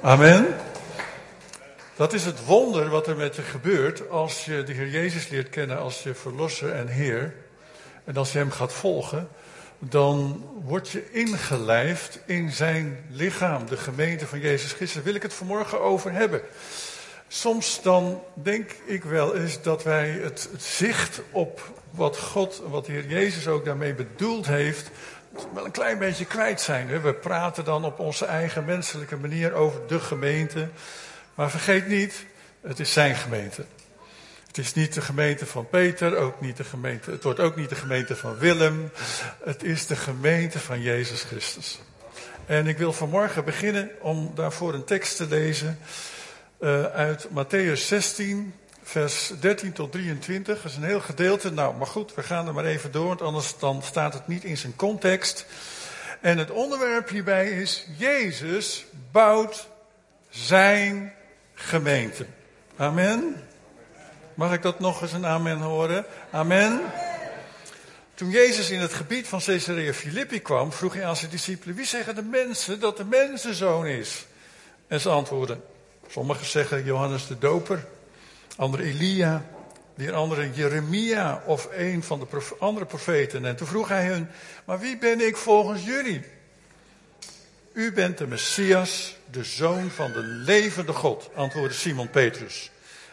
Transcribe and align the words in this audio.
Amen. 0.00 0.46
Dat 1.96 2.12
is 2.12 2.24
het 2.24 2.44
wonder 2.44 2.88
wat 2.88 3.06
er 3.06 3.16
met 3.16 3.36
je 3.36 3.42
gebeurt 3.42 4.10
als 4.10 4.44
je 4.44 4.62
de 4.62 4.72
Heer 4.72 4.88
Jezus 4.88 5.28
leert 5.28 5.48
kennen 5.48 5.78
als 5.78 6.02
je 6.02 6.14
verlosser 6.14 6.72
en 6.72 6.88
Heer. 6.88 7.34
En 8.04 8.16
als 8.16 8.32
je 8.32 8.38
Hem 8.38 8.50
gaat 8.50 8.72
volgen, 8.72 9.28
dan 9.78 10.44
word 10.64 10.88
je 10.88 11.10
ingelijfd 11.10 12.18
in 12.26 12.50
zijn 12.50 13.04
lichaam, 13.10 13.66
de 13.66 13.76
gemeente 13.76 14.26
van 14.26 14.40
Jezus 14.40 14.72
Christus. 14.72 15.02
Wil 15.02 15.14
ik 15.14 15.22
het 15.22 15.34
vanmorgen 15.34 15.80
over 15.80 16.12
hebben. 16.12 16.40
Soms 17.28 17.82
dan 17.82 18.22
denk 18.34 18.70
ik 18.84 19.04
wel 19.04 19.36
eens 19.36 19.62
dat 19.62 19.82
wij 19.82 20.08
het, 20.08 20.48
het 20.52 20.62
zicht 20.62 21.20
op 21.30 21.72
wat 21.90 22.18
God, 22.18 22.62
wat 22.68 22.86
de 22.86 22.92
Heer 22.92 23.06
Jezus 23.06 23.48
ook 23.48 23.64
daarmee 23.64 23.94
bedoeld 23.94 24.46
heeft, 24.46 24.90
wel 25.54 25.64
een 25.64 25.70
klein 25.70 25.98
beetje 25.98 26.24
kwijt 26.24 26.60
zijn. 26.60 27.02
We 27.02 27.14
praten 27.14 27.64
dan 27.64 27.84
op 27.84 27.98
onze 27.98 28.24
eigen 28.24 28.64
menselijke 28.64 29.16
manier 29.16 29.52
over 29.52 29.80
de 29.86 30.00
gemeente. 30.00 30.68
Maar 31.34 31.50
vergeet 31.50 31.88
niet, 31.88 32.24
het 32.60 32.80
is 32.80 32.92
zijn 32.92 33.14
gemeente. 33.14 33.64
Het 34.46 34.58
is 34.58 34.74
niet 34.74 34.94
de 34.94 35.00
gemeente 35.00 35.46
van 35.46 35.68
Peter, 35.68 36.16
ook 36.16 36.40
niet 36.40 36.56
de 36.56 36.64
gemeente, 36.64 37.10
het 37.10 37.22
wordt 37.22 37.40
ook 37.40 37.56
niet 37.56 37.68
de 37.68 37.74
gemeente 37.74 38.16
van 38.16 38.38
Willem. 38.38 38.90
Het 39.44 39.62
is 39.62 39.86
de 39.86 39.96
gemeente 39.96 40.58
van 40.58 40.80
Jezus 40.80 41.22
Christus. 41.22 41.80
En 42.46 42.66
ik 42.66 42.78
wil 42.78 42.92
vanmorgen 42.92 43.44
beginnen 43.44 43.90
om 44.00 44.32
daarvoor 44.34 44.74
een 44.74 44.84
tekst 44.84 45.16
te 45.16 45.26
lezen 45.28 45.78
uh, 46.60 46.84
uit 46.84 47.28
Matthäus 47.28 47.80
16, 47.86 48.54
vers 48.82 49.32
13 49.40 49.72
tot 49.72 49.92
23. 49.92 50.62
Dat 50.62 50.70
is 50.70 50.76
een 50.76 50.84
heel 50.84 51.00
gedeelte. 51.00 51.50
Nou, 51.50 51.76
maar 51.76 51.86
goed, 51.86 52.14
we 52.14 52.22
gaan 52.22 52.46
er 52.46 52.54
maar 52.54 52.64
even 52.64 52.92
door, 52.92 53.06
want 53.06 53.22
anders 53.22 53.58
dan 53.58 53.82
staat 53.82 54.14
het 54.14 54.26
niet 54.26 54.44
in 54.44 54.56
zijn 54.56 54.76
context. 54.76 55.46
En 56.20 56.38
het 56.38 56.50
onderwerp 56.50 57.08
hierbij 57.08 57.50
is, 57.50 57.86
Jezus 57.96 58.84
bouwt 59.12 59.68
zijn 60.28 61.12
gemeente. 61.54 62.26
Amen. 62.76 63.44
Mag 64.34 64.52
ik 64.52 64.62
dat 64.62 64.80
nog 64.80 65.02
eens 65.02 65.12
een 65.12 65.26
amen 65.26 65.58
horen? 65.58 66.04
Amen. 66.30 66.80
Toen 68.14 68.30
Jezus 68.30 68.70
in 68.70 68.80
het 68.80 68.92
gebied 68.92 69.28
van 69.28 69.40
Caesarea 69.40 69.92
Philippi 69.92 70.40
kwam, 70.40 70.72
vroeg 70.72 70.94
hij 70.94 71.06
aan 71.06 71.16
zijn 71.16 71.30
discipelen: 71.30 71.74
Wie 71.74 71.86
zeggen 71.86 72.14
de 72.14 72.22
mensen 72.22 72.80
dat 72.80 72.96
de 72.96 73.04
mensenzoon 73.04 73.86
is? 73.86 74.26
En 74.86 75.00
ze 75.00 75.08
antwoordden: 75.08 75.62
Sommigen 76.08 76.46
zeggen 76.46 76.84
Johannes 76.84 77.26
de 77.26 77.38
Doper, 77.38 77.84
anderen 78.56 78.86
Elia, 78.86 79.44
weer 79.94 80.12
anderen 80.12 80.52
Jeremia 80.54 81.42
of 81.46 81.68
een 81.72 82.02
van 82.02 82.20
de 82.20 82.56
andere 82.58 82.86
profeten. 82.86 83.44
En 83.44 83.56
toen 83.56 83.66
vroeg 83.66 83.88
hij 83.88 84.06
hun: 84.06 84.28
Maar 84.64 84.78
wie 84.78 84.98
ben 84.98 85.26
ik 85.26 85.36
volgens 85.36 85.84
jullie? 85.84 86.24
U 87.72 87.92
bent 87.92 88.18
de 88.18 88.26
Messias, 88.26 89.16
de 89.30 89.44
zoon 89.44 89.90
van 89.90 90.12
de 90.12 90.22
levende 90.22 90.92
God, 90.92 91.30
antwoordde 91.34 91.74
Simon 91.74 92.10
Petrus. 92.10 92.70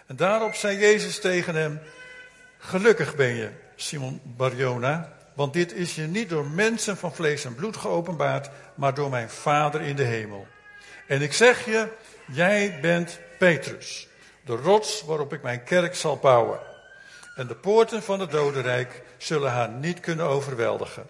En 0.07 0.15
daarop 0.15 0.53
zei 0.53 0.77
Jezus 0.77 1.19
tegen 1.19 1.55
hem: 1.55 1.79
Gelukkig 2.57 3.15
ben 3.15 3.35
je, 3.35 3.49
Simon 3.75 4.21
Barjona, 4.23 5.13
want 5.33 5.53
dit 5.53 5.73
is 5.73 5.95
je 5.95 6.01
niet 6.01 6.29
door 6.29 6.45
mensen 6.45 6.97
van 6.97 7.15
vlees 7.15 7.45
en 7.45 7.55
bloed 7.55 7.77
geopenbaard, 7.77 8.49
maar 8.75 8.93
door 8.93 9.09
mijn 9.09 9.29
Vader 9.29 9.81
in 9.81 9.95
de 9.95 10.03
hemel. 10.03 10.47
En 11.07 11.21
ik 11.21 11.33
zeg 11.33 11.65
je, 11.65 11.87
jij 12.31 12.77
bent 12.81 13.19
Petrus, 13.37 14.08
de 14.49 14.55
rots 14.55 15.03
waarop 15.05 15.33
ik 15.33 15.41
mijn 15.41 15.63
kerk 15.63 15.95
zal 15.95 16.17
bouwen. 16.17 16.59
En 17.35 17.47
de 17.47 17.55
poorten 17.55 18.03
van 18.03 18.19
het 18.19 18.31
dodenrijk 18.31 19.03
zullen 19.17 19.51
haar 19.51 19.69
niet 19.69 19.99
kunnen 19.99 20.25
overweldigen. 20.25 21.07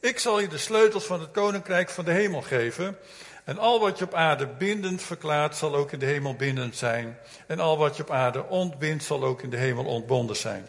Ik 0.00 0.18
zal 0.18 0.40
je 0.40 0.48
de 0.48 0.58
sleutels 0.58 1.04
van 1.04 1.20
het 1.20 1.30
koninkrijk 1.30 1.90
van 1.90 2.04
de 2.04 2.10
hemel 2.10 2.42
geven. 2.42 2.96
En 3.44 3.58
al 3.58 3.80
wat 3.80 3.98
je 3.98 4.04
op 4.04 4.14
aarde 4.14 4.46
bindend 4.46 5.02
verklaart, 5.02 5.56
zal 5.56 5.74
ook 5.74 5.92
in 5.92 5.98
de 5.98 6.06
hemel 6.06 6.34
bindend 6.34 6.76
zijn. 6.76 7.18
En 7.46 7.60
al 7.60 7.78
wat 7.78 7.96
je 7.96 8.02
op 8.02 8.10
aarde 8.10 8.44
ontbindt, 8.48 9.04
zal 9.04 9.24
ook 9.24 9.42
in 9.42 9.50
de 9.50 9.56
hemel 9.56 9.84
ontbonden 9.84 10.36
zijn. 10.36 10.68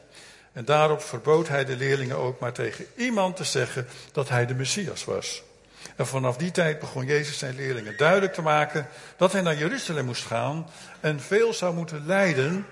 En 0.54 0.66
daarop 0.66 1.02
verbood 1.02 1.48
hij 1.48 1.66
de 1.66 1.76
leerlingen 1.76 2.18
ook 2.18 2.40
maar 2.40 2.54
tegen 2.54 2.86
iemand 2.96 3.36
te 3.36 3.44
zeggen 3.44 3.88
dat 4.12 4.30
hij 4.30 4.46
de 4.46 4.56
Messias 4.56 5.06
was. 5.06 5.44
En 5.96 6.08
vanaf 6.08 6.38
die 6.38 6.52
tijd 6.52 6.80
begon 6.80 7.06
Jezus 7.06 7.38
zijn 7.38 7.56
leerlingen 7.56 7.98
duidelijk 7.98 8.34
te 8.34 8.42
maken 8.42 8.88
dat 9.18 9.32
hij 9.32 9.42
naar 9.42 9.58
Jeruzalem 9.58 10.06
moest 10.06 10.26
gaan 10.26 10.70
en 11.00 11.20
veel 11.20 11.54
zou 11.54 11.74
moeten 11.74 12.06
lijden 12.06 12.66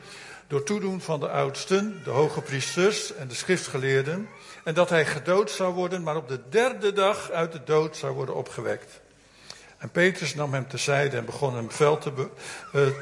door 0.48 0.64
toedoen 0.64 1.02
van 1.02 1.20
de 1.20 1.30
oudsten, 1.30 2.02
de 2.04 2.10
hoge 2.10 2.42
priesters 2.42 3.16
en 3.16 3.28
de 3.28 3.36
schriftgeleerden. 3.36 4.28
En 4.64 4.74
dat 4.74 4.90
hij 4.90 5.06
gedood 5.06 5.52
zou 5.52 5.74
worden, 5.74 6.04
maar 6.04 6.16
op 6.16 6.28
de 6.28 6.40
derde 6.50 6.94
dag 6.94 7.32
uit 7.32 7.52
de 7.52 7.64
dood 7.64 7.98
zou 7.98 8.14
worden 8.14 8.36
opgewekt. 8.36 9.00
En 9.78 9.90
Petrus 9.90 10.36
nam 10.36 10.54
hem 10.54 10.68
tezijde 10.68 11.18
en 11.18 11.26
begon 11.26 11.56
hem 11.56 11.72
veld 11.72 12.02
te, 12.02 12.30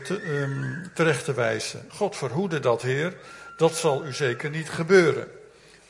te, 0.04 0.22
um, 0.28 0.92
terecht 0.94 1.26
te 1.26 1.34
wijzen. 1.34 1.86
God 1.90 2.16
verhoede 2.16 2.60
dat, 2.60 2.82
Heer, 2.82 3.18
dat 3.58 3.76
zal 3.76 4.06
u 4.06 4.14
zeker 4.14 4.50
niet 4.50 4.70
gebeuren. 4.70 5.28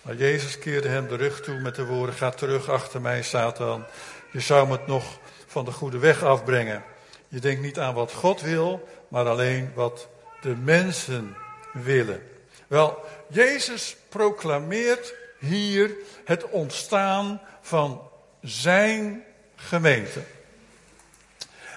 Maar 0.02 0.16
Jezus 0.16 0.60
keerde 0.60 0.88
hem 0.88 1.08
de 1.08 1.16
rug 1.16 1.42
toe 1.42 1.60
met 1.60 1.76
de 1.76 1.86
woorden: 1.86 2.16
Ga 2.16 2.30
terug 2.30 2.70
achter 2.70 3.02
mij, 3.02 3.24
Satan. 3.24 3.86
Je 4.32 4.40
zou 4.40 4.72
het 4.72 4.88
nog 4.88 5.20
van 5.48 5.66
de 5.66 5.72
goede 5.72 5.98
weg 5.98 6.24
afbrengen. 6.24 6.84
Je 7.28 7.40
denkt 7.40 7.62
niet 7.62 7.80
aan 7.80 7.94
wat 7.94 8.14
God 8.14 8.42
wil, 8.42 8.88
maar 9.08 9.26
alleen 9.28 9.72
wat 9.76 10.08
de 10.42 10.56
mensen 10.56 11.36
willen. 11.74 12.30
Wel, 12.68 13.06
Jezus 13.28 13.96
proclameert 14.10 15.14
hier 15.40 15.96
het 16.26 16.50
ontstaan 16.50 17.42
van 17.62 18.10
zijn 18.42 19.24
gemeente. 19.56 20.22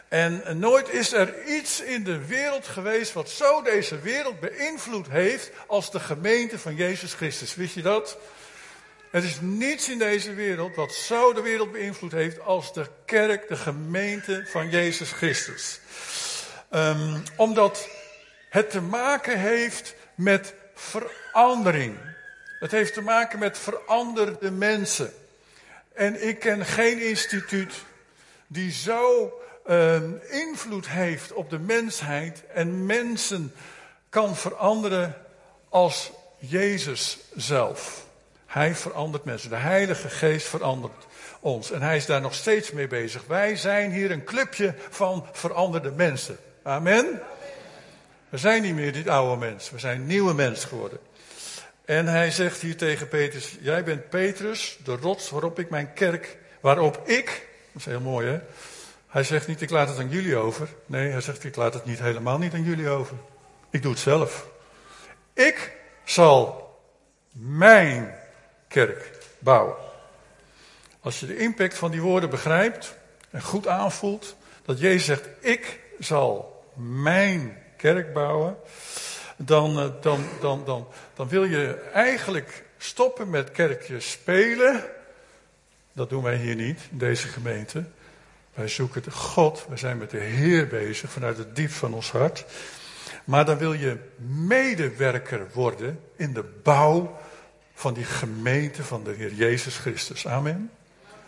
En 0.09 0.59
nooit 0.59 0.89
is 0.89 1.13
er 1.13 1.45
iets 1.47 1.81
in 1.81 2.05
de 2.05 2.27
wereld 2.27 2.67
geweest 2.67 3.13
wat 3.13 3.31
zo 3.31 3.63
deze 3.63 3.99
wereld 3.99 4.41
beïnvloed 4.41 5.09
heeft 5.09 5.51
als 5.67 5.91
de 5.91 6.01
gemeente 6.01 6.59
van 6.59 6.75
Jezus 6.75 7.15
Christus. 7.15 7.55
Wist 7.55 7.75
je 7.75 7.83
dat? 7.83 8.19
Er 9.13 9.25
is 9.25 9.41
niets 9.41 9.89
in 9.89 9.99
deze 9.99 10.35
wereld 10.35 10.77
wat 10.77 10.93
zo 10.93 11.33
de 11.33 11.43
wereld 11.43 11.73
beïnvloed 11.73 12.13
heeft 12.13 12.41
als 12.41 12.73
de 12.73 12.87
kerk, 13.05 13.49
de 13.49 13.57
gemeente 13.57 14.45
van 14.47 14.71
Jezus 14.71 15.11
Christus. 15.11 15.81
Um, 16.71 17.23
omdat 17.37 17.89
het 18.49 18.71
te 18.71 18.81
maken 18.81 19.39
heeft 19.39 19.95
met 20.15 20.55
verandering. 20.75 21.99
Het 22.61 22.71
heeft 22.71 22.95
te 22.95 23.01
maken 23.01 23.39
met 23.39 23.59
veranderde 23.59 24.51
mensen. 24.51 25.13
En 25.93 26.29
ik 26.29 26.39
ken 26.39 26.67
geen 26.67 27.03
instituut 27.03 27.75
die 28.47 28.73
zo 28.73 29.33
um, 29.67 30.21
invloed 30.31 30.89
heeft 30.89 31.33
op 31.33 31.51
de 31.51 31.59
mensheid 31.59 32.47
en 32.47 32.87
mensen 32.87 33.53
kan 34.09 34.37
veranderen 34.37 35.15
als 35.69 36.11
Jezus 36.39 37.19
zelf. 37.35 38.11
Hij 38.53 38.75
verandert 38.75 39.25
mensen. 39.25 39.51
De 39.51 39.57
Heilige 39.57 40.09
Geest 40.09 40.47
verandert 40.47 41.07
ons. 41.41 41.71
En 41.71 41.83
hij 41.83 41.97
is 41.97 42.07
daar 42.07 42.21
nog 42.21 42.35
steeds 42.35 42.71
mee 42.71 42.87
bezig. 42.87 43.25
Wij 43.27 43.57
zijn 43.57 43.93
hier 43.93 44.11
een 44.11 44.25
clubje 44.25 44.75
van 44.91 45.27
veranderde 45.33 45.91
mensen. 45.91 46.37
Amen. 46.63 47.21
We 48.29 48.39
zijn 48.39 48.63
niet 48.63 48.75
meer 48.75 48.93
dit 48.93 49.09
oude 49.09 49.37
mens. 49.47 49.71
We 49.71 49.79
zijn 49.79 50.07
nieuwe 50.07 50.35
mens 50.35 50.65
geworden. 50.65 50.99
En 51.85 52.07
hij 52.07 52.31
zegt 52.31 52.61
hier 52.61 52.77
tegen 52.77 53.09
Petrus: 53.09 53.57
Jij 53.61 53.85
bent 53.85 54.09
Petrus, 54.09 54.79
de 54.85 54.97
rots 54.97 55.31
waarop 55.31 55.59
ik 55.59 55.71
mijn 55.71 55.93
kerk, 55.93 56.37
waarop 56.61 57.01
ik, 57.09 57.49
dat 57.73 57.81
is 57.81 57.85
heel 57.85 58.01
mooi 58.01 58.27
hè. 58.27 58.41
Hij 59.09 59.25
zegt 59.25 59.47
niet: 59.47 59.61
Ik 59.61 59.71
laat 59.71 59.89
het 59.89 59.99
aan 59.99 60.09
jullie 60.09 60.37
over. 60.37 60.69
Nee, 60.87 61.11
hij 61.11 61.21
zegt: 61.21 61.45
Ik 61.45 61.57
laat 61.57 61.75
het 61.75 61.85
niet 61.85 61.99
helemaal 61.99 62.39
niet 62.39 62.55
aan 62.55 62.65
jullie 62.65 62.89
over. 62.89 63.17
Ik 63.71 63.83
doe 63.83 63.93
het 63.93 64.01
zelf. 64.01 64.47
Ik 65.35 65.77
zal 66.05 66.71
mijn 67.33 68.21
kerk 68.73 69.11
bouwen. 69.39 69.77
Als 71.01 71.21
je 71.21 71.27
de 71.27 71.37
impact 71.37 71.79
van 71.79 71.91
die 71.91 72.01
woorden 72.01 72.31
begrijpt 72.31 72.95
en 73.31 73.43
goed 73.43 73.67
aanvoelt, 73.67 74.37
dat 74.65 74.79
Jezus 74.79 75.05
zegt: 75.05 75.29
Ik 75.41 75.81
zal 75.99 76.65
mijn 76.75 77.59
kerk 77.77 78.13
bouwen, 78.13 78.57
dan, 79.37 79.79
eh, 79.79 79.89
dan, 80.01 80.25
dan, 80.41 80.63
dan, 80.65 80.87
dan 81.15 81.29
wil 81.29 81.45
je 81.45 81.75
eigenlijk 81.93 82.65
stoppen 82.79 83.31
met 83.31 83.51
kerkje 83.51 84.01
spelen. 84.01 84.85
Dat 85.93 86.11
doen 86.11 86.23
wij 86.23 86.37
hier 86.37 86.55
niet, 86.55 86.81
in 86.91 86.99
deze 86.99 87.29
gemeente. 87.29 87.85
Wij 88.55 88.69
zoeken 88.69 89.03
de 89.03 89.11
God, 89.11 89.67
we 89.69 89.77
zijn 89.77 89.99
met 89.99 90.11
de 90.11 90.19
Heer 90.19 90.67
bezig 90.67 91.11
vanuit 91.11 91.39
het 91.39 91.57
diep 91.57 91.71
van 91.71 91.95
ons 91.95 92.11
hart. 92.11 92.45
Maar 93.25 93.45
dan 93.45 93.59
wil 93.59 93.73
je 93.73 93.99
medewerker 94.47 95.47
worden 95.53 96.01
in 96.17 96.33
de 96.33 96.45
bouw 96.63 97.19
van 97.75 97.95
die 97.95 98.05
gemeente 98.05 98.83
van 98.83 99.05
de 99.05 99.11
Heer 99.13 99.33
Jezus 99.33 99.77
Christus. 99.77 100.27
Amen. 100.27 100.71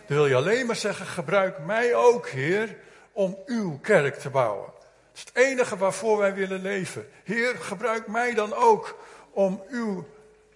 Dan 0.07 0.17
wil 0.17 0.27
je 0.27 0.35
alleen 0.35 0.67
maar 0.67 0.77
zeggen, 0.77 1.07
gebruik 1.07 1.59
mij 1.59 1.95
ook, 1.95 2.29
Heer, 2.29 2.77
om 3.13 3.39
uw 3.47 3.79
kerk 3.79 4.19
te 4.19 4.31
bouwen. 4.31 4.67
Dat 4.67 5.15
is 5.15 5.21
het 5.21 5.45
enige 5.45 5.77
waarvoor 5.77 6.19
wij 6.19 6.35
willen 6.35 6.63
leven. 6.63 7.09
Heer, 7.25 7.55
gebruik 7.61 8.07
mij 8.07 8.35
dan 8.35 8.55
ook 8.55 8.99
om 9.31 9.63
uw 9.71 10.07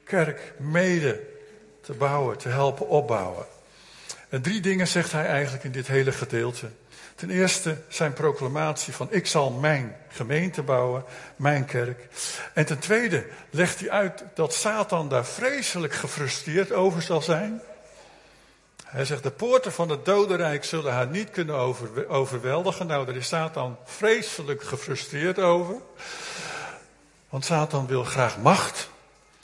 kerk 0.05 0.52
mede 0.56 1.20
te 1.81 1.93
bouwen, 1.93 2.38
te 2.38 2.49
helpen 2.49 2.88
opbouwen. 2.88 3.46
En 4.29 4.43
drie 4.43 4.61
dingen 4.61 4.88
zegt 4.88 5.12
hij 5.12 5.26
eigenlijk 5.26 5.64
in 5.64 5.73
dit 5.73 5.87
hele 5.87 6.12
gedeelte. 6.12 6.70
Ten 7.18 7.30
eerste 7.30 7.76
zijn 7.88 8.12
proclamatie 8.12 8.92
van 8.94 9.08
ik 9.10 9.26
zal 9.26 9.50
mijn 9.50 9.96
gemeente 10.08 10.62
bouwen, 10.62 11.04
mijn 11.36 11.64
kerk. 11.64 12.08
En 12.54 12.66
ten 12.66 12.78
tweede 12.78 13.26
legt 13.50 13.80
hij 13.80 13.90
uit 13.90 14.24
dat 14.34 14.54
Satan 14.54 15.08
daar 15.08 15.24
vreselijk 15.26 15.92
gefrustreerd 15.92 16.72
over 16.72 17.02
zal 17.02 17.22
zijn. 17.22 17.60
Hij 18.84 19.04
zegt, 19.04 19.22
de 19.22 19.30
poorten 19.30 19.72
van 19.72 19.88
het 19.88 20.04
dodenrijk 20.04 20.64
zullen 20.64 20.92
haar 20.92 21.06
niet 21.06 21.30
kunnen 21.30 21.54
over, 21.54 22.08
overweldigen. 22.08 22.86
Nou, 22.86 23.06
daar 23.06 23.16
is 23.16 23.28
Satan 23.28 23.78
vreselijk 23.84 24.62
gefrustreerd 24.62 25.38
over. 25.38 25.74
Want 27.28 27.44
Satan 27.44 27.86
wil 27.86 28.04
graag 28.04 28.38
macht. 28.38 28.90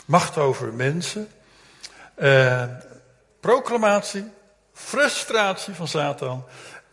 Macht 0.05 0.39
over 0.39 0.73
mensen. 0.73 1.29
Eh, 2.15 2.65
proclamatie, 3.41 4.31
frustratie 4.73 5.75
van 5.75 5.89
Satan 5.89 6.45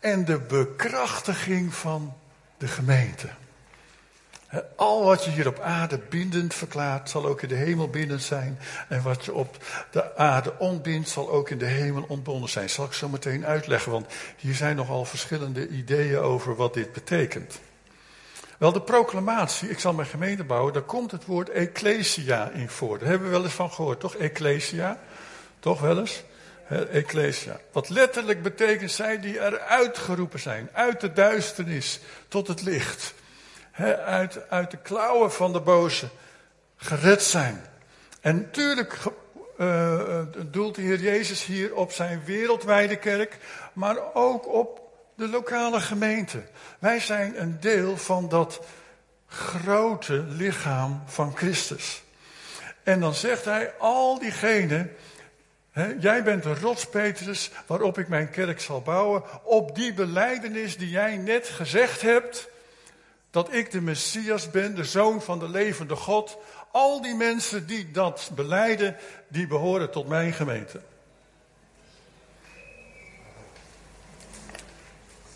en 0.01 0.25
de 0.25 0.39
bekrachtiging 0.39 1.74
van 1.74 2.13
de 2.57 2.68
gemeente. 2.68 3.27
Al 4.75 5.03
wat 5.03 5.25
je 5.25 5.31
hier 5.31 5.48
op 5.48 5.59
aarde 5.59 6.00
bindend 6.09 6.53
verklaart, 6.53 7.09
zal 7.09 7.25
ook 7.25 7.42
in 7.42 7.50
de 7.50 7.56
hemel 7.56 7.88
bindend 7.88 8.24
zijn. 8.24 8.59
En 8.89 9.01
wat 9.01 9.25
je 9.25 9.33
op 9.33 9.57
de 9.92 10.18
aarde 10.18 10.53
ontbindt, 10.57 11.09
zal 11.09 11.30
ook 11.30 11.50
in 11.50 11.57
de 11.57 11.65
hemel 11.65 12.06
ontbonden 12.07 12.50
zijn. 12.50 12.69
Zal 12.69 12.86
ik 12.86 12.94
zo 12.94 13.09
meteen 13.09 13.45
uitleggen, 13.45 13.92
want 13.92 14.07
hier 14.38 14.56
zijn 14.56 14.75
nogal 14.75 15.06
verschillende 15.06 15.68
ideeën 15.68 16.18
over 16.18 16.56
wat 16.56 16.74
dit 16.74 16.94
betekent. 16.94 17.59
Wel, 18.57 18.71
de 18.71 18.81
proclamatie, 18.81 19.69
ik 19.69 19.80
zal 19.80 19.94
mijn 19.94 20.07
gemeente 20.07 20.44
bouwen, 20.44 20.74
daar 20.74 20.81
komt 20.81 21.12
het 21.12 21.25
woord 21.25 21.50
ecclesia 21.50 22.50
in 22.50 22.69
voor. 22.69 23.00
Daar 23.00 23.07
hebben 23.07 23.27
we 23.27 23.33
wel 23.33 23.44
eens 23.44 23.53
van 23.53 23.71
gehoord, 23.71 24.00
toch? 24.00 24.15
Ecclesia, 24.15 25.00
toch 25.59 25.81
wel 25.81 26.00
eens? 26.00 26.24
Ecclesia. 26.71 27.59
Wat 27.71 27.89
letterlijk 27.89 28.44
betekent 28.44 28.91
zij 28.91 29.19
die 29.19 29.39
eruit 29.39 29.97
geroepen 29.97 30.39
zijn, 30.39 30.69
uit 30.73 31.01
de 31.01 31.13
duisternis 31.13 32.00
tot 32.27 32.47
het 32.47 32.62
licht 32.62 33.13
uit, 34.06 34.50
uit 34.50 34.71
de 34.71 34.77
klauwen 34.77 35.31
van 35.31 35.53
de 35.53 35.59
boze 35.59 36.09
gered 36.75 37.23
zijn. 37.23 37.62
En 38.21 38.35
natuurlijk 38.35 38.97
uh, 39.57 40.21
doelt 40.45 40.75
de 40.75 40.81
Heer 40.81 41.00
Jezus 41.00 41.45
hier 41.45 41.75
op 41.75 41.91
zijn 41.91 42.21
wereldwijde 42.25 42.95
kerk, 42.95 43.38
maar 43.74 44.13
ook 44.13 44.47
op 44.47 44.81
de 45.15 45.27
lokale 45.27 45.79
gemeente. 45.79 46.44
Wij 46.79 47.00
zijn 47.00 47.41
een 47.41 47.59
deel 47.59 47.97
van 47.97 48.29
dat 48.29 48.59
grote 49.27 50.25
lichaam 50.27 51.03
van 51.06 51.38
Christus. 51.38 52.03
En 52.83 53.00
dan 53.00 53.13
zegt 53.13 53.45
hij, 53.45 53.74
al 53.77 54.19
diegenen, 54.19 54.95
jij 56.00 56.23
bent 56.23 56.44
de 56.44 56.53
rots 56.53 56.85
Petrus 56.85 57.51
waarop 57.65 57.97
ik 57.97 58.07
mijn 58.07 58.29
kerk 58.29 58.59
zal 58.59 58.81
bouwen, 58.81 59.23
op 59.44 59.75
die 59.75 59.94
beleidenis 59.94 60.77
die 60.77 60.89
jij 60.89 61.18
net 61.18 61.47
gezegd 61.47 62.01
hebt, 62.01 62.47
dat 63.29 63.53
ik 63.53 63.71
de 63.71 63.81
Messias 63.81 64.51
ben, 64.51 64.75
de 64.75 64.83
zoon 64.83 65.21
van 65.21 65.39
de 65.39 65.50
levende 65.50 65.95
God. 65.95 66.38
Al 66.71 67.01
die 67.01 67.15
mensen 67.15 67.68
die 67.68 67.91
dat 67.91 68.31
beleiden, 68.35 68.95
die 69.27 69.47
behoren 69.47 69.91
tot 69.91 70.07
mijn 70.07 70.33
gemeente. 70.33 70.81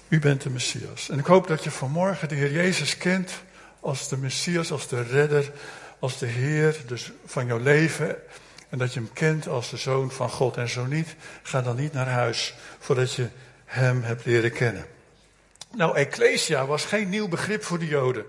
U 0.08 0.20
bent 0.20 0.42
de 0.42 0.50
Messias. 0.50 1.10
En 1.10 1.20
ik 1.20 1.26
hoop 1.26 1.48
dat 1.48 1.64
je 1.64 1.72
vanmorgen 1.72 2.28
de 2.28 2.36
Heer 2.36 2.52
Jezus 2.52 2.98
kent 2.98 3.32
als 3.80 4.10
de 4.10 4.18
Messias, 4.18 4.72
als 4.72 4.88
de 4.88 5.02
redder, 5.02 5.52
als 6.00 6.18
de 6.18 6.26
Heer 6.26 6.82
dus 6.88 7.12
van 7.26 7.46
jouw 7.46 7.60
leven. 7.60 8.16
En 8.70 8.78
dat 8.78 8.94
je 8.94 9.00
hem 9.00 9.14
kent 9.14 9.48
als 9.48 9.70
de 9.70 9.78
Zoon 9.78 10.12
van 10.12 10.30
God. 10.30 10.58
En 10.58 10.70
zo 10.70 10.86
niet, 10.86 11.16
ga 11.44 11.62
dan 11.62 11.76
niet 11.76 11.94
naar 11.94 12.08
huis 12.08 12.54
voordat 12.80 13.14
je 13.14 13.28
hem 13.66 14.04
hebt 14.04 14.26
leren 14.26 14.52
kennen. 14.52 14.86
Nou, 15.76 15.96
ecclesia 15.96 16.66
was 16.66 16.86
geen 16.86 17.10
nieuw 17.10 17.28
begrip 17.28 17.64
voor 17.64 17.80
de 17.80 17.88
Joden. 17.88 18.26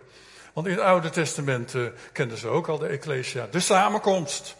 Want 0.52 0.66
in 0.66 0.72
het 0.72 0.82
Oude 0.82 1.10
Testament 1.10 1.74
uh, 1.74 1.86
kenden 2.12 2.38
ze 2.38 2.48
ook 2.48 2.68
al 2.68 2.78
de 2.78 2.86
ecclesia. 2.86 3.46
De 3.50 3.60
samenkomst. 3.60 4.56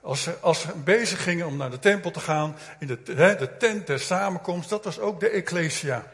Als 0.00 0.22
ze, 0.22 0.34
als 0.40 0.60
ze 0.60 0.68
bezig 0.84 1.22
gingen 1.22 1.46
om 1.46 1.56
naar 1.56 1.70
de 1.70 1.78
tempel 1.78 2.10
te 2.10 2.20
gaan, 2.20 2.56
in 2.78 2.86
de, 2.86 3.02
de 3.02 3.56
tent 3.58 3.86
der 3.86 4.00
samenkomst, 4.00 4.68
dat 4.68 4.84
was 4.84 4.98
ook 4.98 5.20
de 5.20 5.28
ecclesia. 5.28 6.06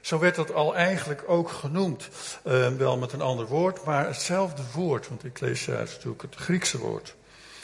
Zo 0.00 0.18
werd 0.18 0.34
dat 0.34 0.52
al 0.52 0.76
eigenlijk 0.76 1.22
ook 1.26 1.48
genoemd. 1.48 2.08
Uh, 2.46 2.68
wel 2.68 2.98
met 2.98 3.12
een 3.12 3.20
ander 3.20 3.46
woord, 3.46 3.84
maar 3.84 4.06
hetzelfde 4.06 4.62
woord. 4.74 5.08
Want 5.08 5.24
ecclesia 5.24 5.78
is 5.78 5.94
natuurlijk 5.94 6.22
het 6.22 6.34
Griekse 6.34 6.78
woord. 6.78 7.14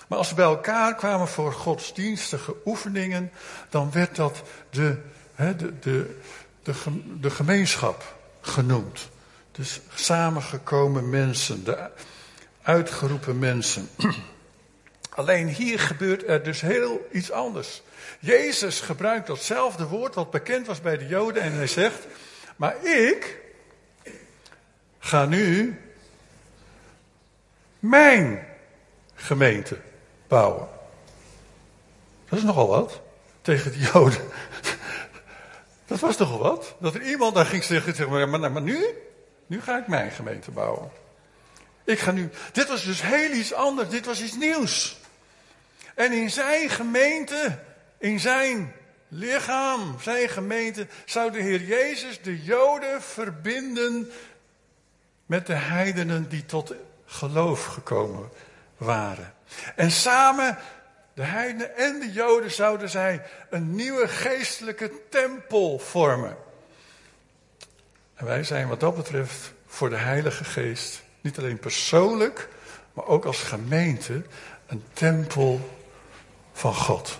Maar 0.06 0.19
als 0.19 0.29
ze 0.29 0.35
bij 0.35 0.44
elkaar 0.44 0.94
kwamen 0.94 1.29
voor 1.29 1.53
godsdienstige 1.53 2.55
oefeningen, 2.64 3.31
dan 3.69 3.93
werd 3.93 4.17
dat 4.17 4.43
de, 4.70 4.99
de, 5.37 5.79
de, 5.79 6.20
de, 6.62 6.75
de 7.20 7.31
gemeenschap 7.31 8.17
genoemd. 8.41 9.08
Dus 9.53 9.81
samengekomen 9.94 11.11
mensen, 11.11 11.64
de 11.64 11.91
uitgeroepen 12.62 13.38
mensen. 13.38 13.88
Alleen 15.11 15.49
hier 15.49 15.81
gebeurt 15.81 16.29
er 16.29 16.43
dus 16.43 16.61
heel 16.61 17.08
iets 17.12 17.31
anders. 17.31 17.82
Jezus 18.19 18.81
gebruikt 18.81 19.26
datzelfde 19.26 19.87
woord 19.87 20.14
wat 20.14 20.31
bekend 20.31 20.67
was 20.67 20.81
bij 20.81 20.99
de 20.99 21.06
Joden 21.06 21.43
en 21.43 21.53
hij 21.53 21.67
zegt, 21.67 22.06
maar 22.56 22.85
ik 22.85 23.38
ga 24.99 25.25
nu 25.25 25.81
mijn 27.79 28.47
gemeente 29.14 29.79
bouwen. 30.28 30.69
Dat 32.28 32.38
is 32.38 32.44
nogal 32.44 32.69
wat 32.69 33.00
tegen 33.43 33.73
de 33.73 33.78
Joden. 33.78 34.28
Dat 35.87 36.00
was 36.00 36.17
toch 36.17 36.38
wat? 36.38 36.75
Dat 36.81 36.94
er 36.94 37.02
iemand 37.02 37.34
daar 37.34 37.46
ging 37.46 37.64
zeggen, 37.64 37.94
zeg 37.94 38.08
maar, 38.08 38.28
maar, 38.28 38.52
maar 38.52 38.62
nu? 38.62 38.87
Nu 39.46 39.61
ga 39.61 39.78
ik 39.78 39.87
mijn 39.87 40.11
gemeente 40.11 40.50
bouwen. 40.50 40.90
Ik 41.84 41.99
ga 41.99 42.11
nu. 42.11 42.31
Dit 42.52 42.69
was 42.69 42.84
dus 42.84 43.02
heel 43.02 43.31
iets 43.31 43.52
anders. 43.52 43.88
Dit 43.88 44.06
was 44.06 44.23
iets 44.23 44.37
nieuws. 44.37 44.96
En 45.94 46.12
in 46.12 46.31
zijn 46.31 46.70
gemeente, 46.70 47.58
in 47.99 48.20
zijn 48.20 48.72
lichaam, 49.08 49.96
zijn 50.00 50.29
gemeente, 50.29 50.87
zou 51.05 51.31
de 51.31 51.43
Heer 51.43 51.62
Jezus 51.62 52.22
de 52.22 52.43
Joden 52.43 53.02
verbinden 53.02 54.11
met 55.26 55.46
de 55.46 55.55
heidenen 55.55 56.29
die 56.29 56.46
tot 56.46 56.75
geloof 57.05 57.64
gekomen 57.64 58.29
waren. 58.76 59.34
En 59.76 59.90
samen 59.90 60.58
de 61.14 61.22
heidenen 61.22 61.76
en 61.76 62.00
de 62.00 62.12
joden 62.12 62.50
zouden 62.50 62.88
zij 62.88 63.22
een 63.50 63.75
nieuwe 63.75 64.08
geestelijke 64.08 64.90
tempel 65.10 65.78
vormen. 65.78 66.37
En 68.14 68.26
wij 68.26 68.44
zijn 68.44 68.69
wat 68.69 68.81
dat 68.81 68.96
betreft 68.96 69.52
voor 69.66 69.90
de 69.90 69.96
Heilige 69.96 70.44
Geest 70.44 71.03
niet 71.20 71.38
alleen 71.38 71.58
persoonlijk, 71.58 72.48
maar 72.93 73.06
ook 73.06 73.24
als 73.24 73.43
gemeente 73.43 74.22
een 74.67 74.84
tempel 74.93 75.79
van 76.53 76.74
God. 76.74 77.19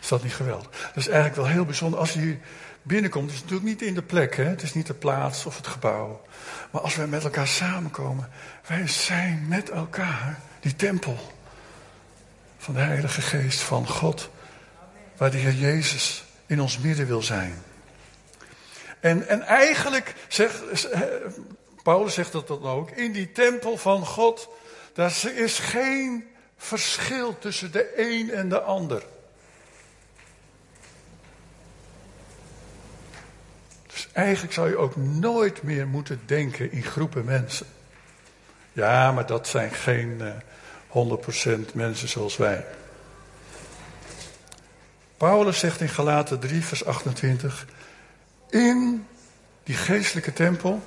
Is 0.00 0.08
dat 0.08 0.22
niet 0.22 0.34
geweldig? 0.34 0.70
Dat 0.70 0.96
is 0.96 1.08
eigenlijk 1.08 1.36
wel 1.36 1.46
heel 1.46 1.64
bijzonder. 1.64 1.98
Als 1.98 2.12
je 2.12 2.20
hier 2.20 2.38
binnenkomt, 2.82 3.30
het 3.30 3.40
natuurlijk 3.40 3.68
niet 3.68 3.82
in 3.82 3.94
de 3.94 4.02
plek, 4.02 4.36
hè? 4.36 4.44
het 4.44 4.62
is 4.62 4.74
niet 4.74 4.86
de 4.86 4.94
plaats 4.94 5.46
of 5.46 5.56
het 5.56 5.66
gebouw. 5.66 6.22
Maar 6.70 6.80
als 6.80 6.96
wij 6.96 7.06
met 7.06 7.24
elkaar 7.24 7.48
samenkomen, 7.48 8.28
wij 8.66 8.88
zijn 8.88 9.46
met 9.48 9.70
elkaar 9.70 10.38
die 10.60 10.76
tempel 10.76 11.18
van 12.60 12.74
de 12.74 12.80
Heilige 12.80 13.20
Geest 13.20 13.60
van 13.60 13.88
God, 13.88 14.30
waar 15.16 15.30
de 15.30 15.36
Heer 15.36 15.52
Jezus 15.52 16.24
in 16.46 16.60
ons 16.60 16.78
midden 16.78 17.06
wil 17.06 17.22
zijn. 17.22 17.62
En, 19.00 19.28
en 19.28 19.42
eigenlijk, 19.42 20.14
zegt, 20.28 20.88
Paulus 21.82 22.14
zegt 22.14 22.32
dat 22.32 22.48
dan 22.48 22.62
ook, 22.62 22.90
in 22.90 23.12
die 23.12 23.32
tempel 23.32 23.76
van 23.76 24.06
God, 24.06 24.48
daar 24.92 25.12
is 25.34 25.58
geen 25.58 26.28
verschil 26.56 27.38
tussen 27.38 27.72
de 27.72 27.92
een 27.96 28.30
en 28.30 28.48
de 28.48 28.60
ander. 28.60 29.02
Dus 33.86 34.08
eigenlijk 34.12 34.54
zou 34.54 34.68
je 34.68 34.76
ook 34.76 34.96
nooit 34.96 35.62
meer 35.62 35.86
moeten 35.86 36.20
denken 36.26 36.72
in 36.72 36.82
groepen 36.82 37.24
mensen. 37.24 37.66
Ja, 38.72 39.12
maar 39.12 39.26
dat 39.26 39.48
zijn 39.48 39.70
geen, 39.70 40.16
uh, 40.20 40.32
100% 40.90 41.72
mensen 41.74 42.08
zoals 42.08 42.36
wij. 42.36 42.64
Paulus 45.16 45.58
zegt 45.58 45.80
in 45.80 45.88
Galaten 45.88 46.38
3, 46.38 46.64
vers 46.64 46.84
28: 46.84 47.66
In 48.50 49.06
die 49.62 49.74
geestelijke 49.74 50.32
tempel, 50.32 50.82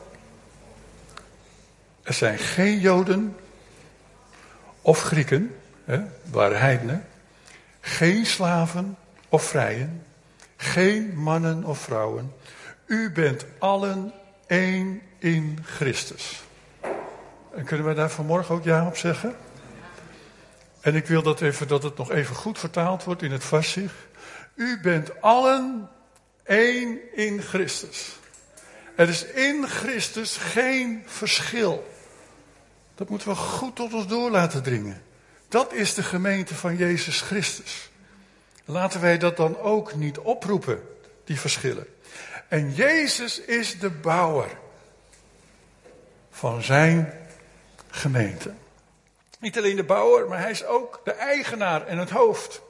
er 2.03 2.13
zijn 2.13 2.37
geen 2.37 2.79
Joden 2.79 3.35
of 4.81 5.01
Grieken, 5.01 5.55
hè, 5.85 6.01
waren 6.31 6.59
heidenen, 6.59 7.05
geen 7.81 8.25
slaven 8.25 8.97
of 9.29 9.43
vrijen, 9.43 10.03
geen 10.55 11.17
mannen 11.17 11.63
of 11.63 11.79
vrouwen. 11.79 12.33
U 12.85 13.11
bent 13.11 13.45
allen 13.59 14.13
één 14.47 15.01
in 15.19 15.59
Christus. 15.65 16.43
En 17.55 17.63
kunnen 17.63 17.85
wij 17.85 17.95
daar 17.95 18.09
vanmorgen 18.09 18.55
ook 18.55 18.63
ja 18.63 18.87
op 18.87 18.97
zeggen? 18.97 19.35
En 20.83 20.95
ik 20.95 21.07
wil 21.07 21.21
dat, 21.21 21.41
even, 21.41 21.67
dat 21.67 21.83
het 21.83 21.97
nog 21.97 22.11
even 22.11 22.35
goed 22.35 22.59
vertaald 22.59 23.03
wordt 23.03 23.21
in 23.21 23.31
het 23.31 23.43
Vassig. 23.43 23.93
U 24.55 24.79
bent 24.81 25.21
allen 25.21 25.89
één 26.43 26.99
in 27.15 27.41
Christus. 27.41 28.15
Er 28.95 29.09
is 29.09 29.25
in 29.25 29.67
Christus 29.67 30.37
geen 30.37 31.03
verschil. 31.05 31.93
Dat 32.95 33.09
moeten 33.09 33.27
we 33.27 33.35
goed 33.35 33.75
tot 33.75 33.93
ons 33.93 34.07
door 34.07 34.31
laten 34.31 34.63
dringen. 34.63 35.03
Dat 35.47 35.73
is 35.73 35.93
de 35.93 36.03
gemeente 36.03 36.55
van 36.55 36.77
Jezus 36.77 37.21
Christus. 37.21 37.89
Laten 38.65 39.01
wij 39.01 39.17
dat 39.17 39.37
dan 39.37 39.59
ook 39.59 39.95
niet 39.95 40.17
oproepen, 40.17 40.81
die 41.23 41.39
verschillen. 41.39 41.87
En 42.47 42.73
Jezus 42.73 43.39
is 43.39 43.79
de 43.79 43.89
bouwer 43.89 44.57
van 46.31 46.61
zijn 46.61 47.13
gemeente. 47.89 48.53
Niet 49.43 49.57
alleen 49.57 49.75
de 49.75 49.83
bouwer, 49.83 50.27
maar 50.27 50.39
hij 50.39 50.51
is 50.51 50.65
ook 50.65 51.01
de 51.03 51.11
eigenaar 51.11 51.87
en 51.87 51.97
het 51.97 52.09
hoofd. 52.09 52.61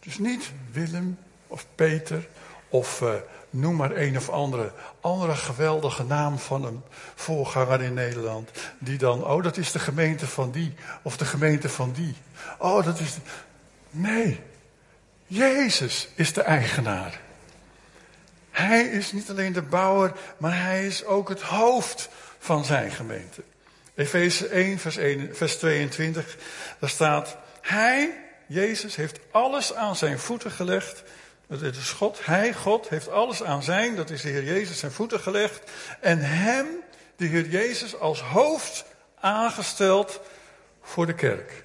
Dus 0.00 0.18
niet 0.18 0.50
Willem 0.72 1.18
of 1.46 1.66
Peter 1.74 2.28
of 2.68 3.00
uh, 3.00 3.14
noem 3.50 3.76
maar 3.76 3.96
een 3.96 4.16
of 4.16 4.28
andere, 4.28 4.72
andere 5.00 5.34
geweldige 5.34 6.04
naam 6.04 6.38
van 6.38 6.64
een 6.64 6.82
voorganger 7.14 7.82
in 7.82 7.94
Nederland. 7.94 8.50
Die 8.78 8.98
dan, 8.98 9.24
oh 9.24 9.42
dat 9.42 9.56
is 9.56 9.72
de 9.72 9.78
gemeente 9.78 10.26
van 10.26 10.50
die 10.50 10.74
of 11.02 11.16
de 11.16 11.24
gemeente 11.24 11.68
van 11.68 11.92
die. 11.92 12.14
Oh 12.58 12.84
dat 12.84 13.00
is. 13.00 13.16
Nee, 13.90 14.40
Jezus 15.26 16.08
is 16.14 16.32
de 16.32 16.42
eigenaar. 16.42 17.20
Hij 18.50 18.82
is 18.82 19.12
niet 19.12 19.30
alleen 19.30 19.52
de 19.52 19.62
bouwer, 19.62 20.12
maar 20.38 20.62
hij 20.62 20.86
is 20.86 21.04
ook 21.04 21.28
het 21.28 21.42
hoofd 21.42 22.08
van 22.38 22.64
zijn 22.64 22.90
gemeente. 22.90 23.42
Efeze 23.98 24.46
1, 24.46 24.78
vers, 24.78 24.96
1, 24.96 25.36
vers 25.36 25.56
22, 25.56 26.36
daar 26.78 26.90
staat, 26.90 27.36
Hij, 27.60 28.24
Jezus, 28.46 28.96
heeft 28.96 29.18
alles 29.30 29.74
aan 29.74 29.96
zijn 29.96 30.18
voeten 30.18 30.50
gelegd. 30.50 31.02
Dat 31.46 31.62
is 31.62 31.90
God, 31.90 32.18
Hij, 32.22 32.54
God, 32.54 32.88
heeft 32.88 33.08
alles 33.08 33.42
aan 33.42 33.62
zijn, 33.62 33.96
dat 33.96 34.10
is 34.10 34.22
de 34.22 34.28
Heer 34.28 34.44
Jezus, 34.44 34.78
zijn 34.78 34.92
voeten 34.92 35.20
gelegd. 35.20 35.70
En 36.00 36.18
Hem, 36.18 36.66
de 37.16 37.24
Heer 37.24 37.48
Jezus, 37.48 37.96
als 37.96 38.20
hoofd 38.20 38.84
aangesteld 39.20 40.20
voor 40.82 41.06
de 41.06 41.14
kerk. 41.14 41.64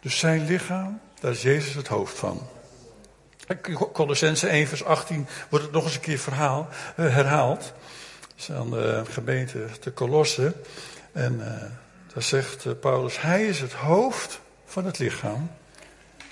Dus 0.00 0.18
zijn 0.18 0.46
lichaam, 0.46 1.00
daar 1.20 1.32
is 1.32 1.42
Jezus 1.42 1.74
het 1.74 1.88
hoofd 1.88 2.18
van. 2.18 2.48
Colossense 3.92 4.48
1 4.48 4.66
vers 4.66 4.84
18 4.84 5.26
wordt 5.48 5.64
het 5.64 5.74
nog 5.74 5.84
eens 5.84 5.94
een 5.94 6.00
keer 6.00 6.18
verhaal, 6.18 6.68
uh, 6.96 7.14
herhaald. 7.14 7.60
Dat 8.20 8.30
is 8.36 8.50
aan 8.50 8.70
de 8.70 9.02
gemeente 9.10 9.66
te 9.80 9.92
Colosse. 9.92 10.54
En 11.18 11.34
uh, 11.34 11.46
daar 12.14 12.22
zegt 12.22 12.64
uh, 12.64 12.72
Paulus, 12.80 13.20
hij 13.20 13.46
is 13.46 13.60
het 13.60 13.72
hoofd 13.72 14.40
van 14.64 14.84
het 14.84 14.98
lichaam, 14.98 15.50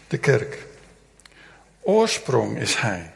de 0.09 0.19
kerk. 0.19 0.67
Oorsprong 1.81 2.59
is 2.59 2.75
hij, 2.75 3.13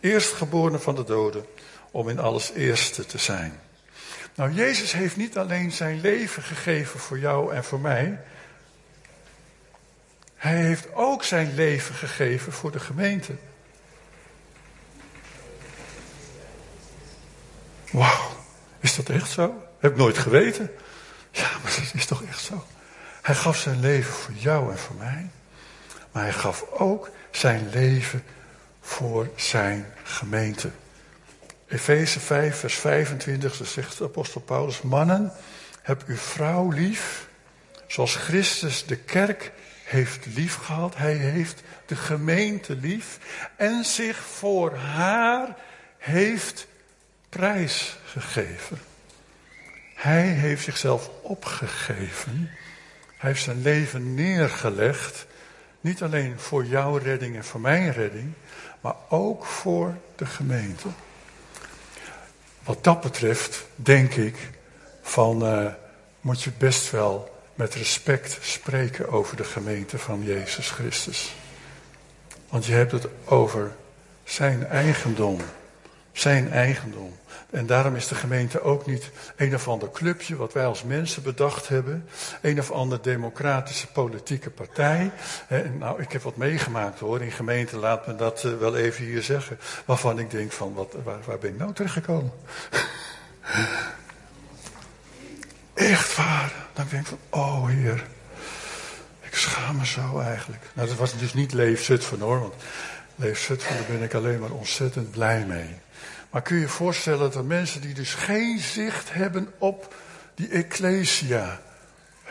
eerstgeborene 0.00 0.78
van 0.78 0.94
de 0.94 1.04
doden, 1.04 1.44
om 1.90 2.08
in 2.08 2.18
alles 2.18 2.52
eerste 2.52 3.06
te 3.06 3.18
zijn. 3.18 3.60
Nou, 4.34 4.52
Jezus 4.52 4.92
heeft 4.92 5.16
niet 5.16 5.38
alleen 5.38 5.72
zijn 5.72 6.00
leven 6.00 6.42
gegeven 6.42 7.00
voor 7.00 7.18
jou 7.18 7.54
en 7.54 7.64
voor 7.64 7.80
mij, 7.80 8.20
hij 10.36 10.56
heeft 10.56 10.94
ook 10.94 11.24
zijn 11.24 11.54
leven 11.54 11.94
gegeven 11.94 12.52
voor 12.52 12.70
de 12.70 12.80
gemeente. 12.80 13.32
Wauw, 17.90 18.30
is 18.80 18.96
dat 18.96 19.08
echt 19.08 19.30
zo? 19.30 19.62
Heb 19.78 19.90
ik 19.90 19.96
nooit 19.96 20.18
geweten. 20.18 20.70
Ja, 21.32 21.50
maar 21.62 21.74
dat 21.76 21.92
is 21.94 22.06
toch 22.06 22.22
echt 22.22 22.40
zo. 22.40 22.66
Hij 23.22 23.34
gaf 23.34 23.56
zijn 23.56 23.80
leven 23.80 24.12
voor 24.12 24.34
jou 24.34 24.70
en 24.70 24.78
voor 24.78 24.96
mij. 24.96 25.30
Maar 26.12 26.22
hij 26.22 26.32
gaf 26.32 26.64
ook 26.70 27.10
zijn 27.30 27.68
leven 27.70 28.24
voor 28.80 29.28
zijn 29.36 29.86
gemeente. 30.02 30.70
Efeze 31.68 32.20
5, 32.20 32.58
vers 32.58 32.74
25, 32.74 33.56
dat 33.56 33.66
zegt 33.66 33.98
de 33.98 34.04
apostel 34.04 34.40
Paulus: 34.40 34.82
Mannen, 34.82 35.32
heb 35.82 36.02
uw 36.06 36.16
vrouw 36.16 36.70
lief, 36.70 37.26
zoals 37.86 38.16
Christus 38.16 38.86
de 38.86 38.96
kerk 38.96 39.52
heeft 39.84 40.26
lief 40.26 40.54
gehad. 40.54 40.96
Hij 40.96 41.14
heeft 41.14 41.62
de 41.86 41.96
gemeente 41.96 42.76
lief 42.76 43.18
en 43.56 43.84
zich 43.84 44.16
voor 44.16 44.76
haar 44.76 45.56
heeft 45.98 46.66
prijsgegeven. 47.28 48.78
Hij 49.94 50.22
heeft 50.22 50.64
zichzelf 50.64 51.10
opgegeven. 51.32 52.50
Hij 53.16 53.30
heeft 53.30 53.42
zijn 53.42 53.62
leven 53.62 54.14
neergelegd. 54.14 55.26
Niet 55.80 56.02
alleen 56.02 56.38
voor 56.38 56.64
jouw 56.64 56.96
redding 56.96 57.36
en 57.36 57.44
voor 57.44 57.60
mijn 57.60 57.92
redding, 57.92 58.32
maar 58.80 58.94
ook 59.08 59.44
voor 59.44 59.94
de 60.16 60.26
gemeente. 60.26 60.88
Wat 62.62 62.84
dat 62.84 63.00
betreft, 63.00 63.64
denk 63.74 64.14
ik, 64.14 64.36
van 65.02 65.44
uh, 65.44 65.72
moet 66.20 66.42
je 66.42 66.50
best 66.58 66.90
wel 66.90 67.40
met 67.54 67.74
respect 67.74 68.38
spreken 68.40 69.08
over 69.08 69.36
de 69.36 69.44
gemeente 69.44 69.98
van 69.98 70.24
Jezus 70.24 70.70
Christus. 70.70 71.34
Want 72.48 72.64
je 72.66 72.72
hebt 72.72 72.92
het 72.92 73.06
over 73.24 73.72
zijn 74.24 74.66
eigendom. 74.66 75.40
Zijn 76.12 76.50
eigendom. 76.50 77.12
En 77.52 77.66
daarom 77.66 77.96
is 77.96 78.08
de 78.08 78.14
gemeente 78.14 78.60
ook 78.62 78.86
niet 78.86 79.10
een 79.36 79.54
of 79.54 79.68
ander 79.68 79.90
clubje 79.90 80.36
wat 80.36 80.52
wij 80.52 80.66
als 80.66 80.82
mensen 80.82 81.22
bedacht 81.22 81.68
hebben. 81.68 82.08
Een 82.40 82.58
of 82.58 82.70
andere 82.70 83.02
democratische 83.02 83.86
politieke 83.86 84.50
partij. 84.50 85.10
nou, 85.78 86.02
ik 86.02 86.12
heb 86.12 86.22
wat 86.22 86.36
meegemaakt 86.36 86.98
hoor 86.98 87.22
in 87.22 87.30
gemeenten, 87.30 87.78
laat 87.78 88.06
me 88.06 88.14
dat 88.14 88.44
eh, 88.44 88.56
wel 88.58 88.76
even 88.76 89.04
hier 89.04 89.22
zeggen. 89.22 89.58
Waarvan 89.84 90.18
ik 90.18 90.30
denk 90.30 90.52
van, 90.52 90.74
wat, 90.74 90.96
waar, 91.04 91.38
ben 91.38 91.50
ik 91.50 91.58
nou 91.58 91.72
terechtgekomen? 91.72 92.32
Echt 95.74 96.16
waar. 96.16 96.52
Dan 96.72 96.86
denk 96.90 97.02
ik 97.02 97.08
van, 97.08 97.40
oh 97.40 97.66
heer, 97.66 98.04
ik 99.20 99.34
schaam 99.34 99.76
me 99.76 99.86
zo 99.86 100.18
eigenlijk. 100.18 100.62
Nou, 100.72 100.88
dat 100.88 100.96
was 100.96 101.18
dus 101.18 101.34
niet 101.34 101.52
Leef 101.52 101.84
Zutphen 101.84 102.20
hoor, 102.20 102.52
Leef 103.22 103.46
daar 103.46 103.84
ben 103.88 104.02
ik 104.02 104.14
alleen 104.14 104.40
maar 104.40 104.50
ontzettend 104.50 105.10
blij 105.10 105.44
mee. 105.46 105.68
Maar 106.30 106.42
kun 106.42 106.54
je 106.54 106.62
je 106.62 106.68
voorstellen 106.68 107.30
dat 107.30 107.44
mensen 107.44 107.80
die 107.80 107.94
dus 107.94 108.14
geen 108.14 108.58
zicht 108.58 109.12
hebben 109.12 109.52
op 109.58 109.94
die 110.34 110.48
ecclesia, 110.48 111.60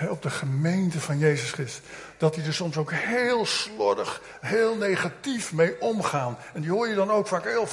op 0.10 0.21
de 0.21 0.29
gemeente 0.29 1.00
van 1.00 1.19
Jezus 1.19 1.51
Christus, 1.51 1.81
dat 2.17 2.33
die 2.33 2.43
er 2.43 2.53
soms 2.53 2.77
ook 2.77 2.91
heel 2.91 3.45
slordig, 3.45 4.21
heel 4.41 4.75
negatief 4.75 5.53
mee 5.53 5.81
omgaan. 5.81 6.38
En 6.53 6.62
die 6.62 6.71
hoor 6.71 6.88
je 6.88 6.95
dan 6.95 7.12
ook 7.12 7.27
vaak 7.27 7.43
heel 7.43 7.67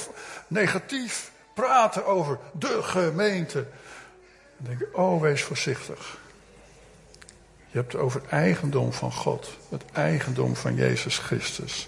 negatief 0.47 1.31
praten 1.53 2.05
over 2.05 2.39
de 2.51 2.83
gemeente. 2.83 3.65
Dan 4.57 4.67
denk 4.67 4.79
ik, 4.79 4.97
oh 4.97 5.21
wees 5.21 5.43
voorzichtig. 5.43 6.17
Je 7.71 7.77
hebt 7.77 7.91
het 7.93 8.01
over 8.01 8.21
eigendom 8.29 8.93
van 8.93 9.11
God, 9.11 9.57
het 9.69 9.83
eigendom 9.93 10.55
van 10.55 10.75
Jezus 10.75 11.17
Christus. 11.17 11.87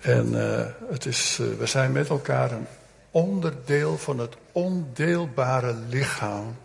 En 0.00 0.32
uh, 0.32 0.66
het 0.90 1.06
is, 1.06 1.38
uh, 1.40 1.58
we 1.58 1.66
zijn 1.66 1.92
met 1.92 2.08
elkaar 2.08 2.52
een 2.52 2.66
onderdeel 3.10 3.98
van 3.98 4.18
het 4.18 4.34
ondeelbare 4.52 5.74
lichaam 5.88 6.56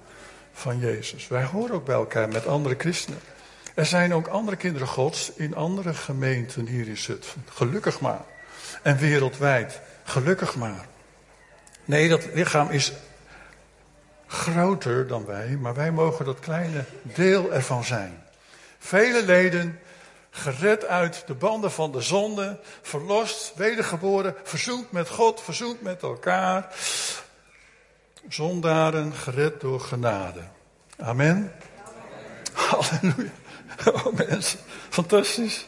van 0.54 0.80
Jezus. 0.80 1.28
Wij 1.28 1.44
horen 1.44 1.76
ook 1.76 1.86
bij 1.86 1.96
elkaar 1.96 2.28
met 2.28 2.48
andere 2.48 2.76
christenen. 2.78 3.20
Er 3.74 3.86
zijn 3.86 4.14
ook 4.14 4.28
andere 4.28 4.58
kinderen 4.58 4.88
Gods 4.88 5.32
in 5.36 5.56
andere 5.56 5.94
gemeenten 5.94 6.68
hier 6.68 6.88
in 6.88 6.98
Zutphen. 6.98 7.46
Gelukkig 7.50 8.00
maar. 8.00 8.22
En 8.82 8.98
wereldwijd. 8.98 9.80
Gelukkig 10.04 10.56
maar. 10.56 10.86
Nee, 11.86 12.10
dat 12.10 12.28
lichaam 12.34 12.70
is 12.70 12.94
groter 14.28 15.08
dan 15.08 15.26
wij, 15.26 15.58
maar 15.62 15.74
wij 15.74 15.92
mogen 15.92 16.26
dat 16.26 16.40
kleine 16.40 16.84
deel 17.02 17.54
ervan 17.54 17.84
zijn. 17.84 18.24
Vele 18.80 19.24
leden, 19.26 19.80
gered 20.36 20.86
uit 20.86 21.24
de 21.28 21.34
banden 21.34 21.72
van 21.72 21.92
de 21.92 22.02
zonde, 22.02 22.60
verlost, 22.82 23.52
wedergeboren, 23.56 24.36
verzoend 24.44 24.92
met 24.92 25.10
God, 25.10 25.42
verzoend 25.42 25.82
met 25.82 26.02
elkaar. 26.02 26.76
Zondaren 28.30 29.14
gered 29.14 29.62
door 29.62 29.80
genade. 29.80 30.42
Amen. 30.98 31.54
Halleluja. 32.54 33.30
Oh 33.86 34.14
mensen, 34.14 34.60
fantastisch. 34.90 35.66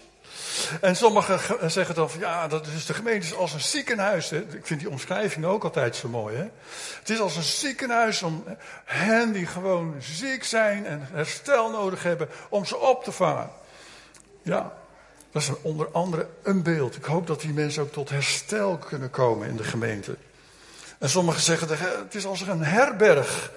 En 0.82 0.96
sommigen 0.96 1.40
zeggen 1.72 1.96
dan 1.96 2.10
van 2.10 2.20
ja, 2.20 2.48
dat 2.48 2.68
is 2.68 2.86
de 2.86 2.94
gemeente 2.94 3.26
is 3.26 3.34
als 3.34 3.54
een 3.54 3.62
ziekenhuis. 3.62 4.30
Hè. 4.30 4.38
Ik 4.38 4.66
vind 4.66 4.80
die 4.80 4.90
omschrijving 4.90 5.46
ook 5.46 5.64
altijd 5.64 5.96
zo 5.96 6.08
mooi. 6.08 6.36
Hè. 6.36 6.48
Het 7.00 7.10
is 7.10 7.20
als 7.20 7.36
een 7.36 7.44
ziekenhuis 7.44 8.24
om 8.24 8.44
hen 8.86 9.32
die 9.32 9.46
gewoon 9.46 9.96
ziek 10.00 10.44
zijn 10.44 10.86
en 10.86 11.08
herstel 11.12 11.72
nodig 11.72 12.04
hebben, 12.04 12.30
om 12.50 12.66
ze 12.66 12.78
op 12.78 13.04
te 13.04 13.12
vangen. 13.12 13.50
Ja, 14.48 14.74
dat 15.32 15.42
is 15.42 15.52
onder 15.62 15.92
andere 15.92 16.28
een 16.44 16.64
beeld. 16.64 16.96
Ik 16.96 17.04
hoop 17.04 17.28
dat 17.28 17.42
die 17.42 17.54
mensen 17.54 17.84
ook 17.84 17.92
tot 17.92 18.10
herstel 18.10 18.78
kunnen 18.78 19.10
komen 19.10 19.48
in 19.48 19.56
de 19.56 19.64
gemeente. 19.64 20.18
En 21.00 21.10
sommigen 21.10 21.42
zeggen 21.42 21.68
het 22.04 22.16
is 22.16 22.26
als 22.26 22.42
een 22.42 22.64
herberg. 22.64 23.52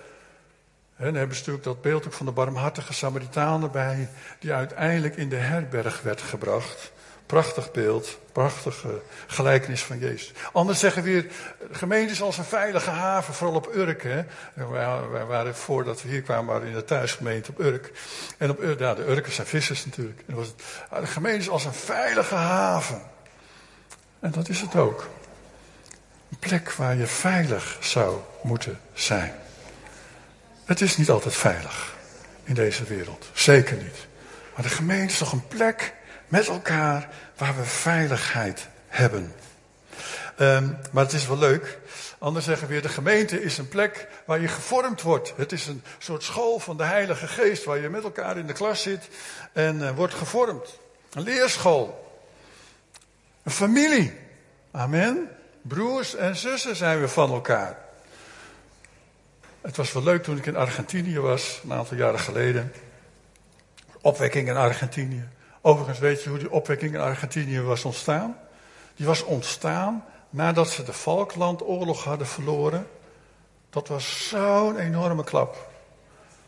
En 0.97 1.05
dan 1.05 1.15
hebben 1.15 1.37
ze 1.37 1.41
natuurlijk 1.41 1.65
dat 1.65 1.83
beeld 1.83 2.07
ook 2.07 2.13
van 2.13 2.27
de 2.27 2.33
barmhartige 2.33 2.93
Samaritanen 2.93 3.71
bij, 3.71 4.09
die 4.39 4.53
uiteindelijk 4.53 5.17
in 5.17 5.29
de 5.29 5.37
herberg 5.37 6.03
werd 6.03 6.21
gebracht. 6.21 6.93
Prachtig 7.31 7.71
beeld, 7.71 8.19
prachtige 8.33 9.01
gelijkenis 9.27 9.83
van 9.83 9.99
Jezus. 9.99 10.33
Anderen 10.53 10.81
zeggen 10.81 11.03
weer, 11.03 11.27
gemeente 11.71 12.13
is 12.13 12.23
als 12.23 12.39
een 12.39 12.45
veilige 12.45 12.91
haven, 12.91 13.35
vooral 13.35 13.57
op 13.57 13.75
Urk. 13.75 14.03
Hè? 14.03 14.25
Wij 15.11 15.25
waren 15.25 15.55
voordat 15.55 16.03
we 16.03 16.09
hier 16.09 16.23
kwamen, 16.23 16.53
waren 16.53 16.69
in 16.69 16.75
de 16.75 16.85
thuisgemeente 16.85 17.51
op 17.51 17.61
Urk. 17.61 17.93
En 18.39 18.51
op 18.51 18.61
Urk, 18.63 18.79
ja, 18.79 18.95
de 18.95 19.09
Urkers 19.09 19.35
zijn 19.35 19.47
vissers 19.47 19.85
natuurlijk. 19.85 20.23
Was 20.27 20.47
het, 20.47 20.63
ah, 20.89 21.01
de 21.01 21.07
gemeente 21.07 21.39
is 21.39 21.49
als 21.49 21.65
een 21.65 21.73
veilige 21.73 22.35
haven. 22.35 23.03
En 24.21 24.31
dat 24.31 24.49
is 24.49 24.61
het 24.61 24.77
ook. 24.77 25.09
Een 26.31 26.39
plek 26.39 26.73
waar 26.73 26.97
je 26.97 27.07
veilig 27.07 27.77
zou 27.81 28.21
moeten 28.43 28.81
zijn. 28.95 29.35
Het 30.65 30.81
is 30.81 30.97
niet 30.97 31.11
altijd 31.11 31.35
veilig 31.35 31.95
in 32.45 32.55
deze 32.55 32.85
wereld. 32.85 33.31
Zeker 33.33 33.77
niet. 33.77 34.07
Maar 34.55 34.63
de 34.63 34.75
gemeente 34.75 35.13
is 35.13 35.19
toch 35.19 35.33
een 35.33 35.47
plek 35.49 35.99
met 36.31 36.49
elkaar 36.49 37.09
waar 37.37 37.57
we 37.57 37.65
veiligheid 37.65 38.69
hebben. 38.87 39.35
Um, 40.41 40.79
maar 40.91 41.05
het 41.05 41.13
is 41.13 41.27
wel 41.27 41.39
leuk. 41.39 41.79
Anders 42.19 42.45
zeggen 42.45 42.67
we 42.67 42.73
weer, 42.73 42.83
de 42.83 42.89
gemeente 42.89 43.43
is 43.43 43.59
een 43.59 43.69
plek 43.69 44.09
waar 44.25 44.41
je 44.41 44.49
gevormd 44.49 45.03
wordt. 45.03 45.33
Het 45.37 45.53
is 45.53 45.67
een 45.67 45.83
soort 45.99 46.23
school 46.23 46.59
van 46.59 46.77
de 46.77 46.85
Heilige 46.85 47.27
Geest 47.27 47.65
waar 47.65 47.79
je 47.79 47.89
met 47.89 48.03
elkaar 48.03 48.37
in 48.37 48.47
de 48.47 48.53
klas 48.53 48.83
zit 48.83 49.09
en 49.53 49.77
uh, 49.77 49.91
wordt 49.91 50.15
gevormd. 50.15 50.79
Een 51.13 51.23
leerschool. 51.23 52.19
Een 53.43 53.53
familie. 53.53 54.19
Amen. 54.71 55.29
Broers 55.63 56.15
en 56.15 56.37
zussen 56.37 56.77
zijn 56.77 57.01
we 57.01 57.09
van 57.09 57.33
elkaar. 57.33 57.79
Het 59.61 59.77
was 59.77 59.93
wel 59.93 60.03
leuk 60.03 60.23
toen 60.23 60.37
ik 60.37 60.47
in 60.47 60.57
Argentinië 60.57 61.19
was, 61.19 61.61
een 61.65 61.73
aantal 61.73 61.97
jaren 61.97 62.21
geleden. 62.21 62.73
Opwekking 64.01 64.49
in 64.49 64.57
Argentinië. 64.57 65.29
Overigens 65.61 65.99
weet 65.99 66.23
je 66.23 66.29
hoe 66.29 66.39
die 66.39 66.51
opwekking 66.51 66.95
in 66.95 67.01
Argentinië 67.01 67.61
was 67.61 67.85
ontstaan? 67.85 68.37
Die 68.95 69.07
was 69.07 69.25
ontstaan 69.25 70.05
nadat 70.31 70.71
ze 70.71 70.83
de 70.83 70.93
Falklandoorlog 70.93 72.05
hadden 72.05 72.27
verloren. 72.27 72.87
Dat 73.71 73.89
was 73.89 74.29
zo'n 74.29 74.79
enorme 74.79 75.25
klap 75.25 75.71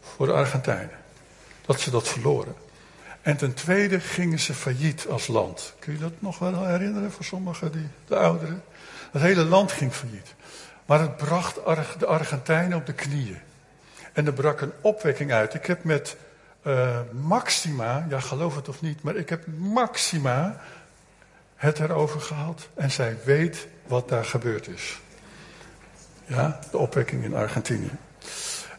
voor 0.00 0.26
de 0.26 0.33
Argentijnen. 0.33 0.99
Dat 1.66 1.81
ze 1.81 1.90
dat 1.90 2.09
verloren. 2.09 2.54
En 3.23 3.37
ten 3.37 3.54
tweede 3.54 4.00
gingen 4.00 4.38
ze 4.38 4.54
failliet 4.54 5.07
als 5.09 5.26
land. 5.26 5.75
Kun 5.78 5.92
je 5.92 5.99
dat 5.99 6.12
nog 6.19 6.38
wel 6.38 6.66
herinneren 6.66 7.12
voor 7.12 7.25
sommigen, 7.25 7.73
die, 7.73 7.88
de 8.07 8.16
ouderen? 8.16 8.62
Het 9.12 9.23
hele 9.23 9.45
land 9.45 9.73
ging 9.73 9.92
failliet. 9.92 10.35
Maar 10.87 11.00
het 11.00 11.16
bracht 11.16 11.54
de 11.99 12.07
Argentijnen 12.07 12.78
op 12.78 12.87
de 12.87 12.92
knieën. 12.92 13.38
En 14.12 14.26
er 14.26 14.33
brak 14.33 14.61
een 14.61 14.73
opwekking 14.81 15.33
uit. 15.33 15.54
Ik 15.54 15.66
heb 15.66 15.85
met 15.85 16.16
uh, 16.66 16.99
Maxima, 17.12 18.07
ja 18.09 18.21
geloof 18.21 18.57
het 18.57 18.69
of 18.69 18.81
niet, 18.81 19.02
maar 19.02 19.16
ik 19.16 19.28
heb 19.28 19.47
Maxima 19.57 20.61
het 21.57 21.78
erover 21.78 22.21
gehad. 22.21 22.69
En 22.75 22.90
zij 22.90 23.16
weet 23.25 23.66
wat 23.87 24.09
daar 24.09 24.25
gebeurd 24.25 24.69
is. 24.69 25.00
Ja, 26.26 26.61
de 26.71 26.78
opwekking 26.78 27.25
in 27.25 27.35
Argentinië. 27.35 27.90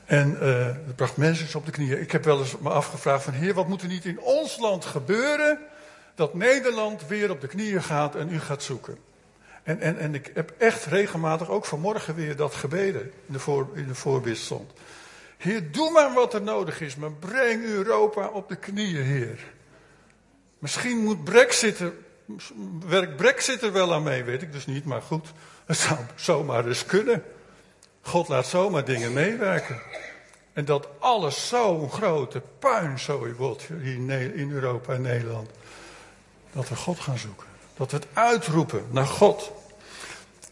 En 0.06 0.38
uh, 0.42 0.66
het 0.66 0.96
bracht 0.96 1.18
mensen 1.18 1.60
op 1.60 1.66
de 1.66 1.72
knieën. 1.72 2.02
Ik 2.02 2.12
heb 2.12 2.24
wel 2.24 2.40
eens 2.40 2.58
me 2.58 2.70
afgevraagd 2.70 3.24
van, 3.24 3.34
heer, 3.34 3.54
wat 3.54 3.68
moet 3.68 3.82
er 3.82 3.88
niet 3.88 4.06
in 4.06 4.20
ons 4.20 4.58
land 4.58 4.86
gebeuren... 4.86 5.60
dat 6.16 6.34
Nederland 6.34 7.08
weer 7.08 7.32
op 7.32 7.42
de 7.42 7.48
knieën 7.48 7.84
gaat 7.84 8.16
en 8.16 8.34
u 8.34 8.40
gaat 8.40 8.64
zoeken. 8.64 8.98
En, 9.64 9.80
en, 9.80 9.98
en 9.98 10.16
ik 10.16 10.32
heb 10.34 10.54
echt 10.58 10.86
regelmatig, 10.86 11.50
ook 11.50 11.66
vanmorgen 11.66 12.16
weer, 12.16 12.36
dat 12.36 12.56
gebeden 12.56 13.02
in 13.02 13.34
de, 13.34 13.40
voor, 13.40 13.68
in 13.74 13.88
de 13.88 13.96
voorbeeld 13.96 14.38
stond. 14.38 14.72
Heer, 15.44 15.72
doe 15.72 15.92
maar 15.92 16.14
wat 16.14 16.34
er 16.34 16.42
nodig 16.42 16.82
is, 16.82 16.96
maar 16.96 17.12
breng 17.12 17.64
Europa 17.64 18.28
op 18.28 18.50
de 18.50 18.56
knieën, 18.56 19.04
Heer. 19.04 19.40
Misschien 20.60 20.98
moet 20.98 21.24
Brexit 21.24 21.80
er, 21.80 21.94
werkt 22.88 23.16
Brexit 23.16 23.62
er 23.62 23.72
wel 23.72 23.94
aan 23.94 24.04
mee, 24.04 24.24
weet 24.24 24.42
ik 24.42 24.52
dus 24.52 24.66
niet, 24.66 24.86
maar 24.86 25.02
goed, 25.02 25.28
het 25.66 25.78
zou 25.78 25.98
zomaar 26.16 26.68
eens 26.68 26.86
kunnen. 26.86 27.24
God 28.02 28.28
laat 28.28 28.46
zomaar 28.46 28.86
dingen 28.86 29.14
meewerken. 29.14 29.82
En 30.54 30.66
dat 30.66 30.88
alles 31.00 31.48
zo'n 31.48 31.90
grote 31.92 32.42
puinzooi 32.60 33.34
wordt 33.34 33.68
hier 33.82 34.36
in 34.36 34.52
Europa 34.52 34.94
en 34.94 35.02
Nederland. 35.02 35.50
Dat 36.52 36.70
we 36.70 36.76
God 36.76 37.00
gaan 37.00 37.18
zoeken. 37.18 37.48
Dat 37.78 37.92
we 37.92 37.98
het 37.98 38.08
uitroepen 38.14 38.86
naar 38.90 39.08
God. 39.08 39.52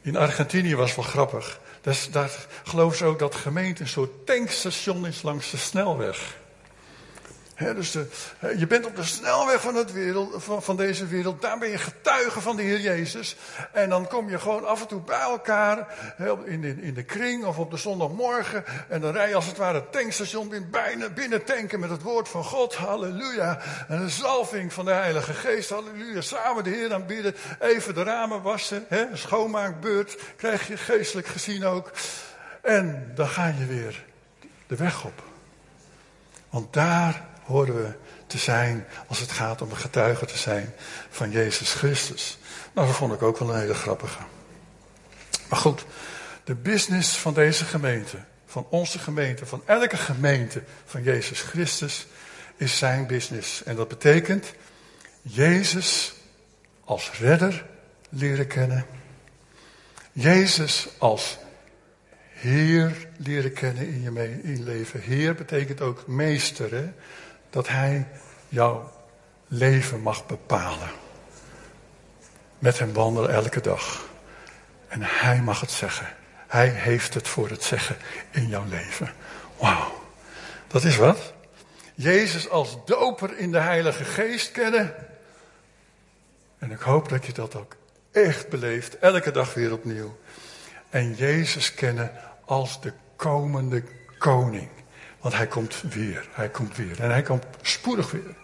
In 0.02 0.18
Argentinië 0.18 0.76
was 0.76 0.96
wel 0.96 1.06
grappig. 1.06 1.60
Dus 1.82 2.10
daar 2.12 2.46
geloven 2.64 2.98
ze 2.98 3.06
ook 3.06 3.20
dat 3.20 3.36
gemeente 3.36 3.82
een 3.82 3.88
soort 3.88 4.26
tankstation 4.26 5.08
is 5.08 5.22
langs 5.22 5.52
de 5.52 5.58
snelweg. 5.58 6.40
Dus 7.62 7.98
je 8.58 8.68
bent 8.68 8.86
op 8.86 8.96
de 8.96 9.04
snelweg 9.04 9.62
van, 9.62 9.76
het 9.76 9.92
wereld, 9.92 10.44
van, 10.44 10.76
deze 10.76 11.08
wereld, 11.08 11.42
daar 11.42 11.58
ben 11.58 11.70
je 11.70 11.78
getuige 11.78 12.42
van 12.42 12.56
de 12.56 12.62
Heer 12.62 12.80
Jezus. 12.80 13.36
En 13.72 13.90
dan 13.90 14.08
kom 14.08 14.30
je 14.30 14.40
gewoon 14.40 14.66
af 14.66 14.82
en 14.82 14.88
toe 14.88 15.02
bij 15.02 15.20
elkaar 15.20 15.88
in, 16.46 16.62
de, 16.62 16.82
in 16.82 16.94
de 16.94 17.04
kring 17.04 17.46
of 17.46 17.60
op 17.60 17.72
de 17.72 17.78
zondagmorgen. 17.78 18.64
En 18.90 19.02
dan 19.02 19.12
rij 19.12 19.28
je 19.28 19.36
als 19.36 19.46
het 19.46 19.58
ware 19.58 19.78
het 19.78 19.92
tankstation 19.92 20.50
binnen, 20.50 21.14
binnen 21.14 21.44
tanken 21.44 21.80
met 21.80 21.90
het 21.90 22.02
woord 22.02 22.30
van 22.30 22.44
God. 22.44 22.76
Halleluja. 22.76 23.62
En 23.88 24.00
de 24.00 24.10
zalving 24.10 24.74
van 24.74 24.86
de 24.86 24.92
Heilige 24.92 25.34
Geest. 25.34 25.70
Halleluja. 25.70 26.22
Samen 26.22 26.64
de 26.64 26.70
Heer 26.70 26.94
aanbidden. 26.94 27.36
Even 27.60 27.94
de 27.94 28.04
ramen 28.04 28.42
wassen. 28.42 28.86
Een 28.90 29.18
schoonmaakbeurt 29.18 30.18
krijg 30.36 30.68
je 30.68 30.78
geestelijk 30.78 31.28
gezien 31.28 31.66
ook. 31.66 31.92
En 32.62 33.12
dan 33.16 33.28
ga 33.28 33.48
je 33.48 33.66
weer 33.66 34.04
de 34.68 34.76
weg 34.76 35.06
op. 35.06 35.24
Want 36.50 36.74
daar 36.74 37.30
horen 37.52 37.76
we 37.76 37.94
te 38.28 38.38
zijn 38.38 38.86
als 39.08 39.20
het 39.20 39.32
gaat 39.32 39.62
om 39.62 39.70
een 39.70 39.78
getuige 39.78 40.26
te 40.26 40.38
zijn 40.38 40.74
van 41.10 41.32
Jezus 41.32 41.74
Christus. 41.74 42.38
Nou, 42.74 42.88
dat 42.88 42.96
vond 42.96 43.14
ik 43.14 43.22
ook 43.22 43.38
wel 43.38 43.50
een 43.54 43.60
hele 43.60 43.74
grappige. 43.74 44.20
Maar 45.50 45.60
goed, 45.60 45.86
de 46.44 46.56
business 46.56 47.18
van 47.18 47.34
deze 47.34 47.66
gemeente, 47.66 48.18
van 48.46 48.68
onze 48.70 49.00
gemeente, 49.00 49.46
van 49.46 49.62
elke 49.66 49.98
gemeente 49.98 50.64
van 50.86 51.04
Jezus 51.04 51.42
Christus, 51.42 52.08
is 52.56 52.78
zijn 52.78 53.08
business. 53.08 53.64
En 53.64 53.76
dat 53.76 53.88
betekent 53.88 54.54
Jezus 55.22 56.14
als 56.84 57.12
redder 57.20 57.66
leren 58.10 58.48
kennen. 58.48 58.86
Jezus 60.12 60.88
als 60.98 61.38
Heer 62.42 63.08
leren 63.18 63.54
kennen 63.54 63.88
in 63.88 64.02
je, 64.02 64.42
in 64.44 64.64
leven. 64.64 65.02
Heer 65.02 65.36
betekent 65.36 65.82
ook 65.82 66.08
meester. 66.08 66.72
Hè? 66.72 66.92
Dat 67.52 67.68
Hij 67.68 68.08
jouw 68.48 68.92
leven 69.48 70.02
mag 70.02 70.26
bepalen. 70.26 70.90
Met 72.60 72.80
hem 72.80 72.94
wandelen 72.94 73.30
elke 73.30 73.62
dag. 73.62 74.10
En 74.88 75.02
Hij 75.02 75.42
mag 75.42 75.62
het 75.62 75.72
zeggen. 75.72 76.08
Hij 76.48 76.68
heeft 76.70 77.14
het 77.14 77.28
voor 77.28 77.50
het 77.50 77.64
zeggen 77.64 77.96
in 78.32 78.48
jouw 78.48 78.66
leven. 78.66 79.14
Wauw, 79.58 80.02
dat 80.68 80.84
is 80.84 80.98
wat. 80.98 81.34
Jezus 81.96 82.50
als 82.50 82.78
doper 82.86 83.38
in 83.38 83.52
de 83.52 83.60
Heilige 83.60 84.04
Geest 84.04 84.52
kennen. 84.52 84.96
En 86.60 86.72
ik 86.72 86.80
hoop 86.80 87.10
dat 87.10 87.26
je 87.26 87.34
dat 87.34 87.56
ook 87.56 87.76
echt 88.12 88.50
beleeft, 88.50 88.98
elke 88.98 89.32
dag 89.32 89.54
weer 89.54 89.72
opnieuw. 89.72 90.18
En 90.90 91.14
Jezus 91.14 91.74
kennen 91.74 92.12
als 92.46 92.82
de 92.82 92.94
komende 93.16 93.84
koning. 94.18 94.70
Want 95.22 95.36
hij 95.36 95.48
komt 95.48 95.82
weer, 95.82 96.28
hij 96.32 96.50
komt 96.50 96.78
weer. 96.78 97.00
En 97.00 97.12
hij 97.12 97.22
komt 97.22 97.46
spoedig 97.62 98.12
weer. 98.12 98.36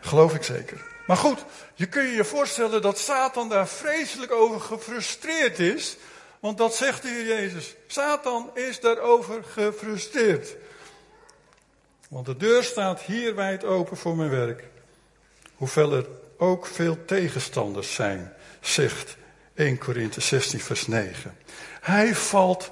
Geloof 0.00 0.34
ik 0.34 0.42
zeker. 0.42 0.82
Maar 1.06 1.16
goed, 1.16 1.44
je 1.74 1.86
kun 1.86 2.02
je 2.02 2.14
je 2.14 2.24
voorstellen 2.24 2.82
dat 2.82 2.98
Satan 2.98 3.48
daar 3.48 3.68
vreselijk 3.68 4.32
over 4.32 4.60
gefrustreerd 4.60 5.58
is. 5.58 5.96
Want 6.40 6.58
dat 6.58 6.74
zegt 6.74 7.02
de 7.02 7.08
Heer 7.08 7.26
Jezus. 7.26 7.74
Satan 7.86 8.50
is 8.54 8.80
daarover 8.80 9.44
gefrustreerd. 9.44 10.56
Want 12.08 12.26
de 12.26 12.36
deur 12.36 12.64
staat 12.64 13.00
hier 13.00 13.34
wijd 13.34 13.64
open 13.64 13.96
voor 13.96 14.16
mijn 14.16 14.30
werk. 14.30 14.64
Hoewel 15.54 15.92
er 15.92 16.06
ook 16.38 16.66
veel 16.66 17.04
tegenstanders 17.04 17.94
zijn, 17.94 18.32
zegt 18.60 19.16
1 19.54 19.78
Korinthe 19.78 20.20
16 20.20 20.60
vers 20.60 20.86
9. 20.86 21.36
Hij 21.80 22.14
valt 22.14 22.70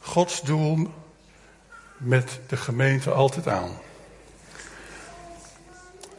Gods 0.00 0.42
doel 0.42 0.92
met 1.96 2.38
de 2.46 2.56
gemeente 2.56 3.10
altijd 3.10 3.48
aan. 3.48 3.78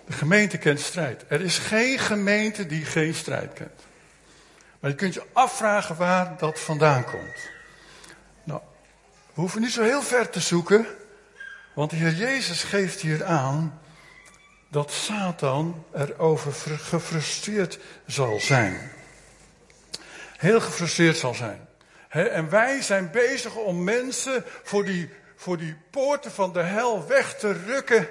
De 0.05 0.13
gemeente 0.13 0.57
kent 0.57 0.79
strijd. 0.79 1.25
Er 1.27 1.41
is 1.41 1.57
geen 1.57 1.99
gemeente 1.99 2.65
die 2.65 2.85
geen 2.85 3.13
strijd 3.13 3.53
kent. 3.53 3.81
Maar 4.79 4.89
je 4.89 4.95
kunt 4.95 5.13
je 5.13 5.23
afvragen 5.33 5.95
waar 5.95 6.37
dat 6.37 6.59
vandaan 6.59 7.03
komt. 7.03 7.49
Nou, 8.43 8.61
we 9.33 9.41
hoeven 9.41 9.61
niet 9.61 9.71
zo 9.71 9.83
heel 9.83 10.01
ver 10.01 10.29
te 10.29 10.39
zoeken, 10.39 10.85
want 11.73 11.89
de 11.89 11.95
Heer 11.95 12.13
Jezus 12.13 12.63
geeft 12.63 13.01
hier 13.01 13.25
aan 13.25 13.79
dat 14.69 14.91
Satan 14.91 15.85
erover 15.93 16.77
gefrustreerd 16.77 17.79
zal 18.05 18.39
zijn. 18.39 18.91
Heel 20.37 20.61
gefrustreerd 20.61 21.17
zal 21.17 21.33
zijn. 21.33 21.67
en 22.09 22.49
wij 22.49 22.81
zijn 22.81 23.11
bezig 23.11 23.55
om 23.55 23.83
mensen 23.83 24.43
voor 24.63 24.85
die 24.85 25.09
voor 25.37 25.57
die 25.57 25.75
poorten 25.89 26.31
van 26.31 26.53
de 26.53 26.61
hel 26.61 27.07
weg 27.07 27.37
te 27.37 27.51
rukken, 27.51 28.07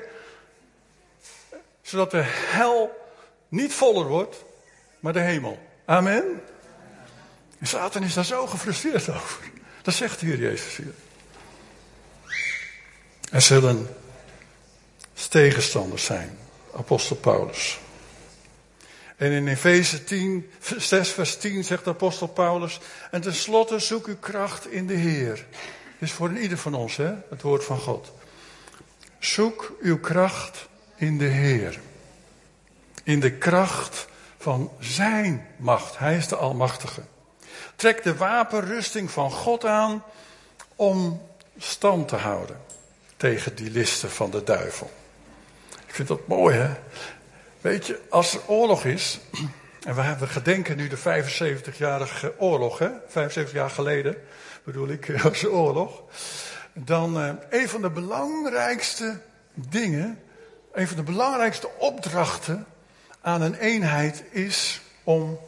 zodat 1.83 2.11
de 2.11 2.23
hel 2.27 2.97
niet 3.49 3.73
voller 3.73 4.07
wordt, 4.07 4.45
maar 5.01 5.13
de 5.13 5.21
hemel. 5.21 5.59
Amen. 5.85 6.43
En 7.59 7.67
Satan 7.67 8.03
is 8.03 8.15
daar 8.15 8.25
zo 8.25 8.47
gefrustreerd 8.47 9.09
over. 9.09 9.39
Dat 9.83 9.95
zegt 9.95 10.21
de 10.21 10.27
Heer 10.27 10.39
Jezus 10.39 10.77
hier. 10.77 10.95
Er 13.31 13.43
zullen 13.43 13.89
tegenstanders 15.29 16.05
zijn, 16.05 16.39
apostel 16.77 17.17
Paulus. 17.17 17.79
En 19.17 19.33
in 19.33 19.49
Efeze 19.49 20.05
10, 20.05 20.51
6 20.77 21.09
vers 21.09 21.37
10 21.37 21.65
zegt 21.65 21.87
apostel 21.87 22.27
Paulus, 22.27 22.81
en 23.11 23.21
tenslotte 23.21 23.79
zoek 23.79 24.07
uw 24.07 24.19
kracht 24.19 24.71
in 24.71 24.87
de 24.87 24.95
Heer. 24.95 25.47
Is 25.99 26.13
voor 26.13 26.33
ieder 26.33 26.59
van 26.59 26.75
ons, 26.75 26.97
hè, 26.97 27.13
het 27.31 27.43
woord 27.43 27.65
van 27.65 27.79
God. 27.79 28.13
Zoek 29.19 29.73
uw 29.81 30.01
kracht 30.01 30.69
in 30.97 31.19
de 31.19 31.25
Heer. 31.25 31.81
In 33.03 33.21
de 33.21 33.33
kracht 33.33 34.07
van 34.39 34.71
Zijn 34.81 35.47
macht. 35.57 35.99
Hij 35.99 36.17
is 36.17 36.29
de 36.29 36.37
Almachtige. 36.37 37.03
Trek 37.77 38.03
de 38.03 38.17
wapenrusting 38.17 39.11
van 39.11 39.31
God 39.31 39.65
aan 39.65 40.03
om 40.77 41.23
stand 41.59 42.09
te 42.09 42.17
houden 42.17 42.61
tegen 43.17 43.55
die 43.55 43.71
listen 43.71 44.11
van 44.11 44.31
de 44.31 44.43
duivel. 44.43 44.91
Ik 45.87 45.95
vind 45.95 46.09
dat 46.09 46.27
mooi, 46.27 46.57
hè? 46.57 46.75
Weet 47.61 47.87
je, 47.87 48.01
als 48.11 48.35
er 48.35 48.41
oorlog 48.47 48.85
is, 48.85 49.19
en 49.83 49.95
we, 49.95 50.01
hebben 50.01 50.29
gedenken 50.29 50.77
nu 50.77 50.89
de 50.89 50.99
75-jarige 50.99 52.35
oorlog, 52.39 52.79
hè? 52.79 52.89
75 53.09 53.55
jaar 53.55 53.71
geleden 53.71 54.17
bedoel 54.67 54.89
ik, 54.89 55.25
als 55.25 55.45
oorlog. 55.45 56.03
Dan 56.73 57.23
uh, 57.23 57.31
een 57.51 57.69
van 57.69 57.83
de 57.83 57.91
belangrijkste 57.91 59.21
dingen, 59.55 60.23
een 60.73 60.89
van 60.89 60.97
de 60.97 61.03
belangrijkste 61.03 61.71
opdrachten 61.79 62.67
aan 63.21 63.41
een 63.41 63.55
eenheid 63.55 64.25
is 64.31 64.81
om 65.05 65.39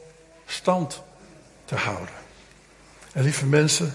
stand 0.47 1.03
te 1.65 1.75
houden. 1.75 2.15
En 3.13 3.23
lieve 3.23 3.47
mensen, 3.47 3.95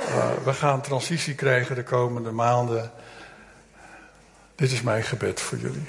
uh, 0.00 0.32
we 0.44 0.52
gaan 0.52 0.80
transitie 0.80 1.34
krijgen 1.34 1.74
de 1.74 1.82
komende 1.82 2.30
maanden. 2.30 2.92
Dit 4.54 4.72
is 4.72 4.82
mijn 4.82 5.02
gebed 5.02 5.40
voor 5.40 5.58
jullie. 5.58 5.86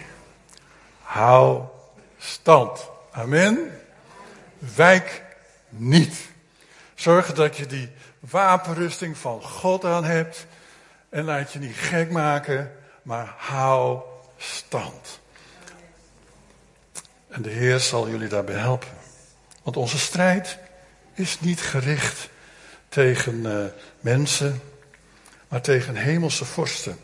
Hou 1.02 1.64
stand. 2.18 2.90
Amen. 3.12 3.80
Wijk 4.76 5.24
niet. 5.70 6.18
Zorg 6.96 7.34
dat 7.34 7.58
je 7.58 7.66
die 7.66 7.90
wapenrusting 8.30 9.18
van 9.18 9.42
God 9.42 9.86
aan 9.86 10.04
hebt. 10.04 10.46
En 11.10 11.24
laat 11.24 11.54
je 11.54 11.60
niet 11.60 11.76
gek 11.76 12.12
maken, 12.12 12.72
maar 13.02 13.34
hou 13.38 14.00
stand. 14.38 15.20
En 17.28 17.42
de 17.42 17.50
Heer 17.50 17.80
zal 17.80 18.10
jullie 18.10 18.28
daarbij 18.28 18.56
helpen. 18.56 18.88
Want 19.64 19.78
onze 19.78 20.00
strijd 20.00 20.58
is 21.14 21.40
niet 21.40 21.62
gericht 21.62 22.30
tegen 22.90 23.46
uh, 23.46 23.66
mensen, 24.00 24.62
maar 25.48 25.62
tegen 25.62 25.96
hemelse 25.96 26.46
vorsten. 26.46 26.98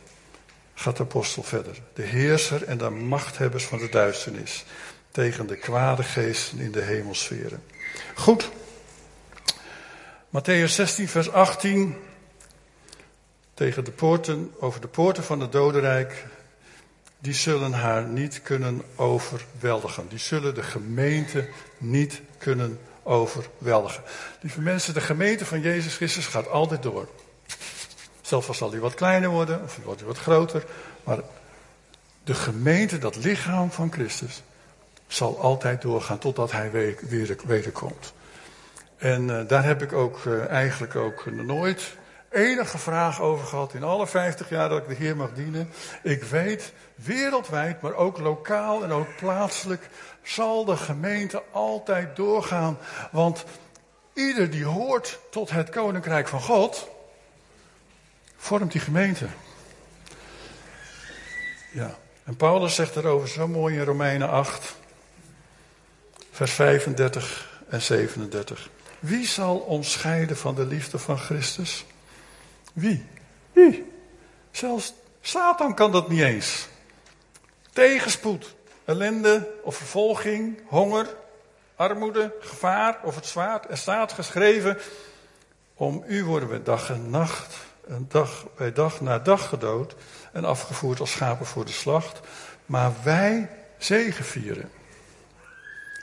Gaat 0.73 0.97
de 0.97 1.03
apostel 1.03 1.43
verder. 1.43 1.77
De 1.93 2.01
heerser 2.03 2.63
en 2.63 2.77
de 2.77 2.89
machthebbers 2.89 3.65
van 3.65 3.77
de 3.77 3.89
duisternis. 3.89 4.65
Tegen 5.11 5.47
de 5.47 5.55
kwade 5.55 6.03
geesten 6.03 6.59
in 6.59 6.71
de 6.71 6.81
hemelsferen. 6.81 7.63
Goed. 8.15 8.49
Matthäus 10.31 10.75
16, 10.75 11.07
vers 11.07 11.31
18. 11.31 11.95
Tegen 13.53 13.83
de 13.83 13.91
poorten, 13.91 14.53
over 14.59 14.81
de 14.81 14.87
poorten 14.87 15.23
van 15.23 15.39
het 15.39 15.51
dodenrijk. 15.51 16.25
Die 17.19 17.33
zullen 17.33 17.73
haar 17.73 18.03
niet 18.03 18.41
kunnen 18.41 18.81
overweldigen. 18.95 20.07
Die 20.09 20.19
zullen 20.19 20.55
de 20.55 20.63
gemeente 20.63 21.49
niet 21.77 22.21
kunnen 22.37 22.79
overweldigen. 23.03 24.03
Lieve 24.41 24.61
mensen, 24.61 24.93
de 24.93 25.01
gemeente 25.01 25.45
van 25.45 25.61
Jezus 25.61 25.95
Christus 25.95 26.27
gaat 26.27 26.49
altijd 26.49 26.83
door. 26.83 27.07
Zelfs 28.21 28.47
al 28.47 28.53
zal 28.53 28.69
die 28.69 28.79
wat 28.79 28.93
kleiner 28.93 29.29
worden, 29.29 29.63
of 29.63 29.79
wordt 29.83 29.99
hij 29.99 30.09
wat 30.09 30.19
groter. 30.19 30.63
Maar 31.03 31.19
de 32.23 32.33
gemeente, 32.33 32.97
dat 32.97 33.15
lichaam 33.15 33.71
van 33.71 33.91
Christus, 33.91 34.41
zal 35.07 35.39
altijd 35.39 35.81
doorgaan 35.81 36.19
totdat 36.19 36.51
hij 36.51 36.71
weer, 36.71 36.97
weer 37.01 37.37
wederkomt. 37.45 38.13
En 39.01 39.27
uh, 39.27 39.39
daar 39.47 39.63
heb 39.63 39.81
ik 39.81 39.93
ook 39.93 40.25
uh, 40.25 40.49
eigenlijk 40.49 40.95
ook 40.95 41.25
nooit 41.31 41.95
enige 42.29 42.77
vraag 42.77 43.21
over 43.21 43.45
gehad 43.45 43.73
in 43.73 43.83
alle 43.83 44.07
50 44.07 44.49
jaar 44.49 44.69
dat 44.69 44.77
ik 44.77 44.87
de 44.87 45.03
Heer 45.03 45.15
mag 45.15 45.33
dienen. 45.33 45.69
Ik 46.03 46.23
weet, 46.23 46.73
wereldwijd, 46.95 47.81
maar 47.81 47.93
ook 47.93 48.17
lokaal 48.17 48.83
en 48.83 48.91
ook 48.91 49.15
plaatselijk, 49.15 49.89
zal 50.23 50.65
de 50.65 50.77
gemeente 50.77 51.43
altijd 51.51 52.15
doorgaan. 52.15 52.77
Want 53.11 53.45
ieder 54.13 54.49
die 54.49 54.65
hoort 54.65 55.19
tot 55.29 55.49
het 55.49 55.69
koninkrijk 55.69 56.27
van 56.27 56.41
God, 56.41 56.89
vormt 58.37 58.71
die 58.71 58.81
gemeente. 58.81 59.27
Ja, 61.71 61.95
en 62.23 62.35
Paulus 62.35 62.75
zegt 62.75 62.95
erover 62.95 63.27
zo 63.27 63.47
mooi 63.47 63.75
in 63.75 63.83
Romeinen 63.83 64.29
8, 64.29 64.75
vers 66.31 66.51
35 66.51 67.61
en 67.69 67.81
37. 67.81 68.69
Wie 69.01 69.27
zal 69.27 69.57
ons 69.57 69.91
scheiden 69.91 70.37
van 70.37 70.55
de 70.55 70.65
liefde 70.65 70.99
van 70.99 71.17
Christus? 71.17 71.85
Wie? 72.73 73.05
Wie? 73.53 73.91
Zelfs 74.51 74.93
Satan 75.21 75.75
kan 75.75 75.91
dat 75.91 76.09
niet 76.09 76.21
eens. 76.21 76.67
Tegenspoed, 77.73 78.55
ellende 78.85 79.49
of 79.63 79.75
vervolging, 79.75 80.61
honger, 80.67 81.15
armoede, 81.75 82.33
gevaar 82.39 82.99
of 83.03 83.15
het 83.15 83.25
zwaard. 83.25 83.69
Er 83.69 83.77
staat 83.77 84.11
geschreven: 84.11 84.77
Om 85.73 86.03
u 86.07 86.23
worden 86.23 86.49
we 86.49 86.63
dag 86.63 86.89
en 86.89 87.09
nacht, 87.09 87.55
en 87.87 88.05
dag 88.09 88.45
bij 88.57 88.73
dag 88.73 89.01
na 89.01 89.19
dag 89.19 89.49
gedood 89.49 89.95
en 90.33 90.45
afgevoerd 90.45 90.99
als 90.99 91.11
schapen 91.11 91.45
voor 91.45 91.65
de 91.65 91.71
slacht. 91.71 92.19
Maar 92.65 92.91
wij 93.03 93.49
zegevieren. 93.77 94.71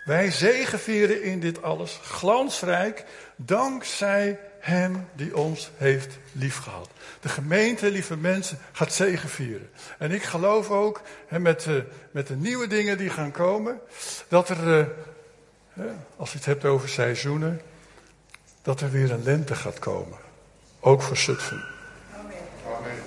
Wij 0.09 0.31
zegevieren 0.31 1.23
in 1.23 1.41
dit 1.41 1.63
alles 1.63 2.01
glansrijk 2.03 3.05
dankzij 3.37 4.39
Hem 4.61 5.09
die 5.13 5.37
ons 5.37 5.71
heeft 5.77 6.19
liefgehad. 6.33 6.89
De 7.21 7.29
gemeente, 7.29 7.91
lieve 7.91 8.17
mensen, 8.17 8.59
gaat 8.73 8.93
zegevieren. 8.93 9.71
En 9.99 10.11
ik 10.11 10.23
geloof 10.23 10.71
ook, 10.71 11.03
met, 11.31 11.61
de, 11.61 11.85
met 12.11 12.27
de 12.27 12.37
nieuwe 12.37 12.67
dingen 12.67 12.99
die 12.99 13.11
gaan 13.11 13.31
komen, 13.31 13.81
dat 14.29 14.49
er, 14.49 14.81
eh, 15.75 15.85
als 16.17 16.31
je 16.31 16.37
het 16.37 16.47
hebt 16.47 16.65
over 16.65 16.89
seizoenen, 16.89 17.61
dat 18.63 18.81
er 18.81 18.91
weer 18.91 19.11
een 19.11 19.23
lente 19.23 19.55
gaat 19.55 19.79
komen. 19.79 20.19
Ook 20.81 21.03
voor 21.03 21.17
Zutphen. 21.17 21.65
Amen. 22.63 23.03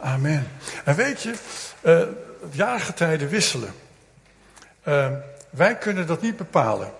Amen. 0.00 0.48
En 0.84 0.94
weet 0.94 1.22
je, 1.22 1.34
uh, 1.82 2.02
jaargetijden 2.50 3.28
wisselen. 3.28 3.74
Uh, 4.88 5.10
wij 5.50 5.78
kunnen 5.78 6.06
dat 6.06 6.22
niet 6.22 6.36
bepalen. 6.36 6.92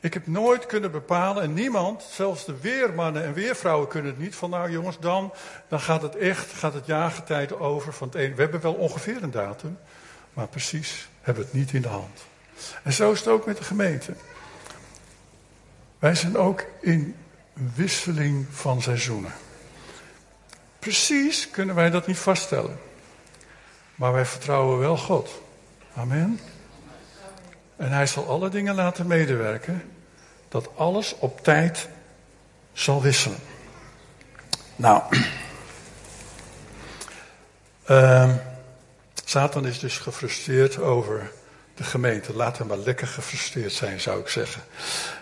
Ik 0.00 0.14
heb 0.14 0.26
nooit 0.26 0.66
kunnen 0.66 0.90
bepalen, 0.90 1.42
en 1.42 1.54
niemand, 1.54 2.02
zelfs 2.02 2.44
de 2.44 2.60
weermannen 2.60 3.24
en 3.24 3.32
weervrouwen 3.32 3.88
kunnen 3.88 4.10
het 4.10 4.20
niet, 4.20 4.34
van 4.34 4.50
nou 4.50 4.70
jongens, 4.70 4.98
dan, 4.98 5.32
dan 5.68 5.80
gaat 5.80 6.02
het 6.02 6.16
echt, 6.16 6.52
gaat 6.52 6.74
het 6.74 6.86
jaargetijde 6.86 7.58
over 7.58 7.92
van 7.92 8.08
het. 8.12 8.34
We 8.34 8.42
hebben 8.42 8.60
wel 8.60 8.74
ongeveer 8.74 9.22
een 9.22 9.30
datum, 9.30 9.78
maar 10.32 10.48
precies 10.48 11.08
hebben 11.20 11.42
we 11.42 11.48
het 11.50 11.58
niet 11.58 11.72
in 11.72 11.82
de 11.82 11.88
hand. 11.88 12.24
En 12.82 12.92
zo 12.92 13.12
is 13.12 13.18
het 13.18 13.28
ook 13.28 13.46
met 13.46 13.56
de 13.56 13.64
gemeente. 13.64 14.14
Wij 15.98 16.14
zijn 16.14 16.36
ook 16.36 16.64
in 16.80 17.16
wisseling 17.74 18.46
van 18.50 18.82
seizoenen. 18.82 19.32
Precies 20.78 21.50
kunnen 21.50 21.74
wij 21.74 21.90
dat 21.90 22.06
niet 22.06 22.18
vaststellen. 22.18 22.78
Maar 23.94 24.12
wij 24.12 24.26
vertrouwen 24.26 24.78
wel 24.78 24.96
God. 24.96 25.42
Amen. 25.94 26.40
En 27.76 27.92
hij 27.92 28.06
zal 28.06 28.28
alle 28.28 28.48
dingen 28.48 28.74
laten 28.74 29.06
medewerken, 29.06 29.82
dat 30.48 30.68
alles 30.76 31.14
op 31.18 31.42
tijd 31.42 31.88
zal 32.72 33.02
wisselen. 33.02 33.38
Nou, 34.76 35.02
uh, 37.90 38.30
Satan 39.24 39.66
is 39.66 39.78
dus 39.78 39.98
gefrustreerd 39.98 40.78
over 40.78 41.30
de 41.74 41.84
gemeente. 41.84 42.34
Laat 42.34 42.58
hem 42.58 42.66
maar 42.66 42.76
lekker 42.76 43.06
gefrustreerd 43.06 43.72
zijn, 43.72 44.00
zou 44.00 44.20
ik 44.20 44.28
zeggen. 44.28 44.62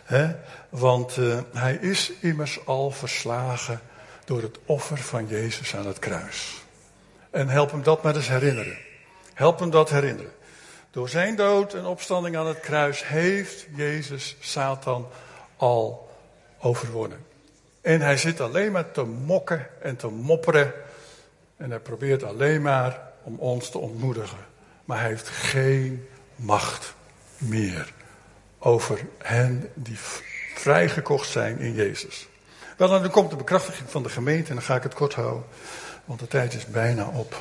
He? 0.05 0.35
Want 0.69 1.17
uh, 1.17 1.39
hij 1.53 1.75
is 1.75 2.13
immers 2.21 2.67
al 2.67 2.91
verslagen 2.91 3.81
door 4.25 4.43
het 4.43 4.59
offer 4.65 4.99
van 4.99 5.27
Jezus 5.27 5.77
aan 5.77 5.87
het 5.87 5.99
kruis. 5.99 6.63
En 7.31 7.49
help 7.49 7.71
hem 7.71 7.83
dat 7.83 8.03
maar 8.03 8.17
eens 8.17 8.29
herinneren. 8.29 8.77
Help 9.35 9.59
hem 9.59 9.71
dat 9.71 9.91
herinneren. 9.91 10.33
Door 10.95 11.09
zijn 11.09 11.37
dood 11.37 11.75
en 11.75 11.85
opstanding 11.85 12.37
aan 12.37 12.47
het 12.47 12.61
kruis 12.61 13.07
heeft 13.07 13.67
Jezus 13.75 14.37
Satan 14.41 15.07
al 15.57 16.09
overwonnen. 16.61 17.19
En 17.81 18.01
hij 18.01 18.17
zit 18.17 18.41
alleen 18.41 18.73
maar 18.73 18.91
te 18.91 19.03
mokken 19.05 19.67
en 19.83 19.97
te 19.97 20.07
mopperen. 20.07 20.73
En 21.57 21.71
hij 21.71 21.79
probeert 21.79 22.23
alleen 22.23 22.63
maar 22.63 23.01
om 23.23 23.39
ons 23.39 23.71
te 23.71 23.79
ontmoedigen. 23.79 24.39
Maar 24.85 25.01
hij 25.01 25.09
heeft 25.09 25.29
geen 25.29 26.09
macht 26.37 26.95
meer 27.39 27.93
over 28.59 29.07
hen 29.19 29.71
die 29.75 29.99
vrijgekocht 30.55 31.29
zijn 31.29 31.59
in 31.59 31.75
Jezus. 31.75 32.29
Wel, 32.77 32.89
dan 32.89 33.11
komt 33.11 33.31
de 33.31 33.37
bekrachtiging 33.37 33.91
van 33.91 34.03
de 34.03 34.09
gemeente 34.09 34.49
en 34.49 34.55
dan 34.55 34.65
ga 34.65 34.77
ik 34.77 34.83
het 34.83 34.95
kort 34.95 35.15
houden, 35.15 35.45
want 36.05 36.21
de 36.21 36.29
tijd 36.29 36.55
is 36.55 36.67
bijna 36.67 37.07
op. 37.07 37.37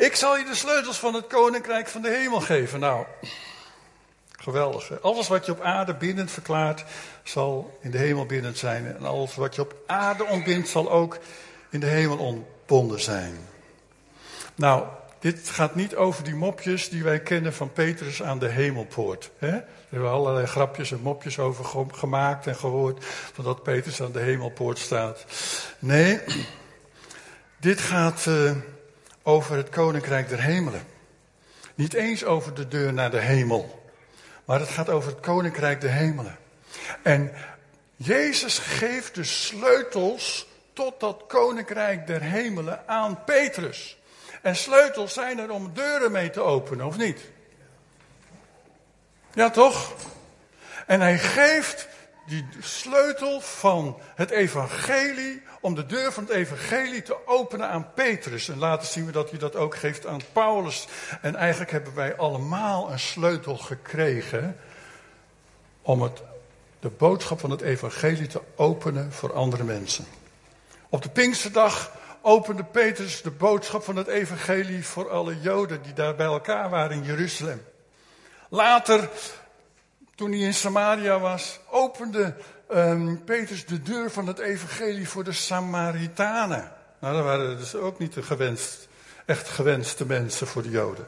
Ik 0.00 0.16
zal 0.16 0.36
je 0.36 0.44
de 0.44 0.54
sleutels 0.54 0.98
van 0.98 1.14
het 1.14 1.26
koninkrijk 1.26 1.88
van 1.88 2.02
de 2.02 2.10
hemel 2.10 2.40
geven. 2.40 2.80
Nou, 2.80 3.06
geweldig. 4.38 5.02
Alles 5.02 5.28
wat 5.28 5.46
je 5.46 5.52
op 5.52 5.60
aarde 5.60 5.94
bindend 5.94 6.30
verklaart, 6.30 6.84
zal 7.22 7.78
in 7.80 7.90
de 7.90 7.98
hemel 7.98 8.26
bindend 8.26 8.58
zijn. 8.58 8.96
En 8.96 9.04
alles 9.04 9.34
wat 9.34 9.54
je 9.54 9.60
op 9.60 9.74
aarde 9.86 10.24
ontbindt, 10.24 10.68
zal 10.68 10.90
ook 10.90 11.18
in 11.70 11.80
de 11.80 11.86
hemel 11.86 12.16
ontbonden 12.16 13.00
zijn. 13.00 13.38
Nou, 14.54 14.86
dit 15.18 15.48
gaat 15.48 15.74
niet 15.74 15.96
over 15.96 16.24
die 16.24 16.34
mopjes 16.34 16.88
die 16.88 17.04
wij 17.04 17.20
kennen 17.20 17.54
van 17.54 17.72
Petrus 17.72 18.22
aan 18.22 18.38
de 18.38 18.48
hemelpoort. 18.48 19.30
Hè? 19.38 19.50
Daar 19.50 19.66
hebben 19.88 20.08
we 20.08 20.16
allerlei 20.16 20.46
grapjes 20.46 20.92
en 20.92 21.00
mopjes 21.00 21.38
over 21.38 21.64
gemaakt 21.92 22.46
en 22.46 22.56
gehoord. 22.56 23.04
Van 23.04 23.44
dat 23.44 23.62
Petrus 23.62 24.02
aan 24.02 24.12
de 24.12 24.20
hemelpoort 24.20 24.78
staat. 24.78 25.24
Nee, 25.78 26.20
dit 27.60 27.80
gaat 27.80 28.24
uh, 28.28 28.52
over 29.30 29.56
het 29.56 29.68
koninkrijk 29.68 30.28
der 30.28 30.40
hemelen. 30.40 30.86
Niet 31.74 31.94
eens 31.94 32.24
over 32.24 32.54
de 32.54 32.68
deur 32.68 32.92
naar 32.92 33.10
de 33.10 33.18
hemel. 33.18 33.90
Maar 34.44 34.60
het 34.60 34.68
gaat 34.68 34.88
over 34.88 35.10
het 35.10 35.20
koninkrijk 35.20 35.80
der 35.80 35.90
hemelen. 35.90 36.38
En 37.02 37.32
Jezus 37.96 38.58
geeft 38.58 39.14
de 39.14 39.24
sleutels 39.24 40.46
tot 40.72 41.00
dat 41.00 41.24
koninkrijk 41.28 42.06
der 42.06 42.22
hemelen 42.22 42.88
aan 42.88 43.24
Petrus. 43.24 43.98
En 44.42 44.56
sleutels 44.56 45.12
zijn 45.12 45.38
er 45.38 45.50
om 45.50 45.70
deuren 45.74 46.12
mee 46.12 46.30
te 46.30 46.40
openen, 46.40 46.86
of 46.86 46.96
niet? 46.96 47.20
Ja, 49.32 49.50
toch? 49.50 49.92
En 50.86 51.00
hij 51.00 51.18
geeft 51.18 51.88
die 52.30 52.46
sleutel 52.60 53.40
van 53.40 53.98
het 54.14 54.30
evangelie 54.30 55.42
om 55.60 55.74
de 55.74 55.86
deur 55.86 56.12
van 56.12 56.24
het 56.24 56.32
evangelie 56.32 57.02
te 57.02 57.26
openen 57.26 57.68
aan 57.68 57.92
Petrus. 57.94 58.48
En 58.48 58.58
later 58.58 58.86
zien 58.86 59.06
we 59.06 59.12
dat 59.12 59.30
hij 59.30 59.38
dat 59.38 59.56
ook 59.56 59.76
geeft 59.76 60.06
aan 60.06 60.20
Paulus. 60.32 60.86
En 61.20 61.36
eigenlijk 61.36 61.70
hebben 61.70 61.94
wij 61.94 62.16
allemaal 62.16 62.92
een 62.92 62.98
sleutel 62.98 63.56
gekregen 63.56 64.56
om 65.82 66.02
het, 66.02 66.22
de 66.80 66.88
boodschap 66.88 67.40
van 67.40 67.50
het 67.50 67.60
evangelie 67.60 68.26
te 68.26 68.40
openen 68.56 69.12
voor 69.12 69.32
andere 69.32 69.64
mensen. 69.64 70.04
Op 70.88 71.02
de 71.02 71.10
Pinksterdag 71.10 71.92
opende 72.22 72.64
Petrus 72.64 73.22
de 73.22 73.30
boodschap 73.30 73.82
van 73.82 73.96
het 73.96 74.06
evangelie 74.06 74.86
voor 74.86 75.10
alle 75.10 75.40
Joden 75.40 75.82
die 75.82 75.92
daar 75.92 76.14
bij 76.14 76.26
elkaar 76.26 76.70
waren 76.70 76.96
in 76.96 77.04
Jeruzalem. 77.04 77.62
Later, 78.48 79.10
toen 80.20 80.30
hij 80.30 80.40
in 80.40 80.54
Samaria 80.54 81.18
was, 81.18 81.60
opende 81.70 82.34
um, 82.74 83.24
Petrus 83.24 83.66
de 83.66 83.82
deur 83.82 84.10
van 84.10 84.26
het 84.26 84.38
evangelie 84.38 85.08
voor 85.08 85.24
de 85.24 85.32
Samaritanen. 85.32 86.72
Nou, 86.98 87.14
dat 87.14 87.24
waren 87.24 87.58
dus 87.58 87.74
ook 87.74 87.98
niet 87.98 88.14
de 88.14 88.22
gewenst, 88.22 88.88
echt 89.26 89.48
gewenste 89.48 90.06
mensen 90.06 90.46
voor 90.46 90.62
de 90.62 90.70
Joden. 90.70 91.06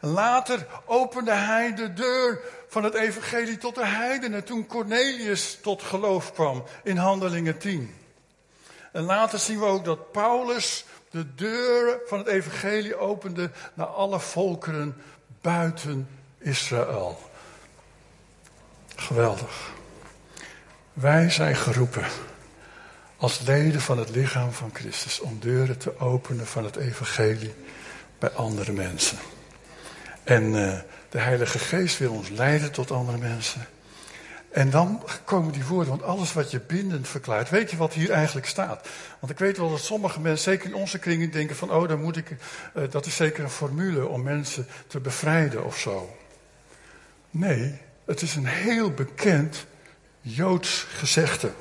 Later 0.00 0.66
opende 0.84 1.32
hij 1.32 1.74
de 1.74 1.92
deur 1.92 2.40
van 2.68 2.84
het 2.84 2.94
evangelie 2.94 3.58
tot 3.58 3.74
de 3.74 3.86
heidenen 3.86 4.44
toen 4.44 4.66
Cornelius 4.66 5.58
tot 5.62 5.82
geloof 5.82 6.32
kwam 6.32 6.64
in 6.82 6.96
Handelingen 6.96 7.58
10. 7.58 7.94
En 8.92 9.02
later 9.02 9.38
zien 9.38 9.58
we 9.58 9.64
ook 9.64 9.84
dat 9.84 10.12
Paulus 10.12 10.84
de 11.10 11.34
deuren 11.34 12.00
van 12.06 12.18
het 12.18 12.26
evangelie 12.26 12.96
opende 12.96 13.50
naar 13.74 13.86
alle 13.86 14.20
volkeren 14.20 14.96
buiten 15.40 16.08
Israël. 16.38 17.26
Geweldig. 18.98 19.72
Wij 20.92 21.30
zijn 21.30 21.56
geroepen 21.56 22.04
als 23.16 23.40
leden 23.40 23.80
van 23.80 23.98
het 23.98 24.10
lichaam 24.10 24.52
van 24.52 24.70
Christus 24.74 25.20
om 25.20 25.38
deuren 25.40 25.78
te 25.78 25.98
openen 26.00 26.46
van 26.46 26.64
het 26.64 26.76
evangelie 26.76 27.54
bij 28.18 28.30
andere 28.30 28.72
mensen. 28.72 29.18
En 30.24 30.42
uh, 30.42 30.78
de 31.08 31.18
Heilige 31.18 31.58
Geest 31.58 31.98
wil 31.98 32.12
ons 32.12 32.28
leiden 32.28 32.72
tot 32.72 32.90
andere 32.90 33.18
mensen. 33.18 33.66
En 34.50 34.70
dan 34.70 35.02
komen 35.24 35.52
die 35.52 35.64
woorden, 35.64 35.88
want 35.88 36.02
alles 36.02 36.32
wat 36.32 36.50
je 36.50 36.60
bindend 36.60 37.08
verklaart, 37.08 37.50
weet 37.50 37.70
je 37.70 37.76
wat 37.76 37.92
hier 37.92 38.10
eigenlijk 38.10 38.46
staat? 38.46 38.88
Want 39.18 39.32
ik 39.32 39.38
weet 39.38 39.58
wel 39.58 39.70
dat 39.70 39.80
sommige 39.80 40.20
mensen, 40.20 40.52
zeker 40.52 40.68
in 40.68 40.74
onze 40.74 40.98
kringen, 40.98 41.30
denken 41.30 41.56
van, 41.56 41.70
oh, 41.70 41.88
dan 41.88 42.00
moet 42.00 42.16
ik, 42.16 42.30
uh, 42.30 42.82
dat 42.90 43.06
is 43.06 43.16
zeker 43.16 43.44
een 43.44 43.50
formule 43.50 44.06
om 44.06 44.22
mensen 44.22 44.66
te 44.86 45.00
bevrijden 45.00 45.64
of 45.64 45.78
zo. 45.78 46.16
Nee, 47.30 47.86
het 48.08 48.22
is 48.22 48.34
een 48.34 48.46
heel 48.46 48.90
bekend 48.90 49.66
Joods 50.20 50.86
gezegde. 50.88 51.52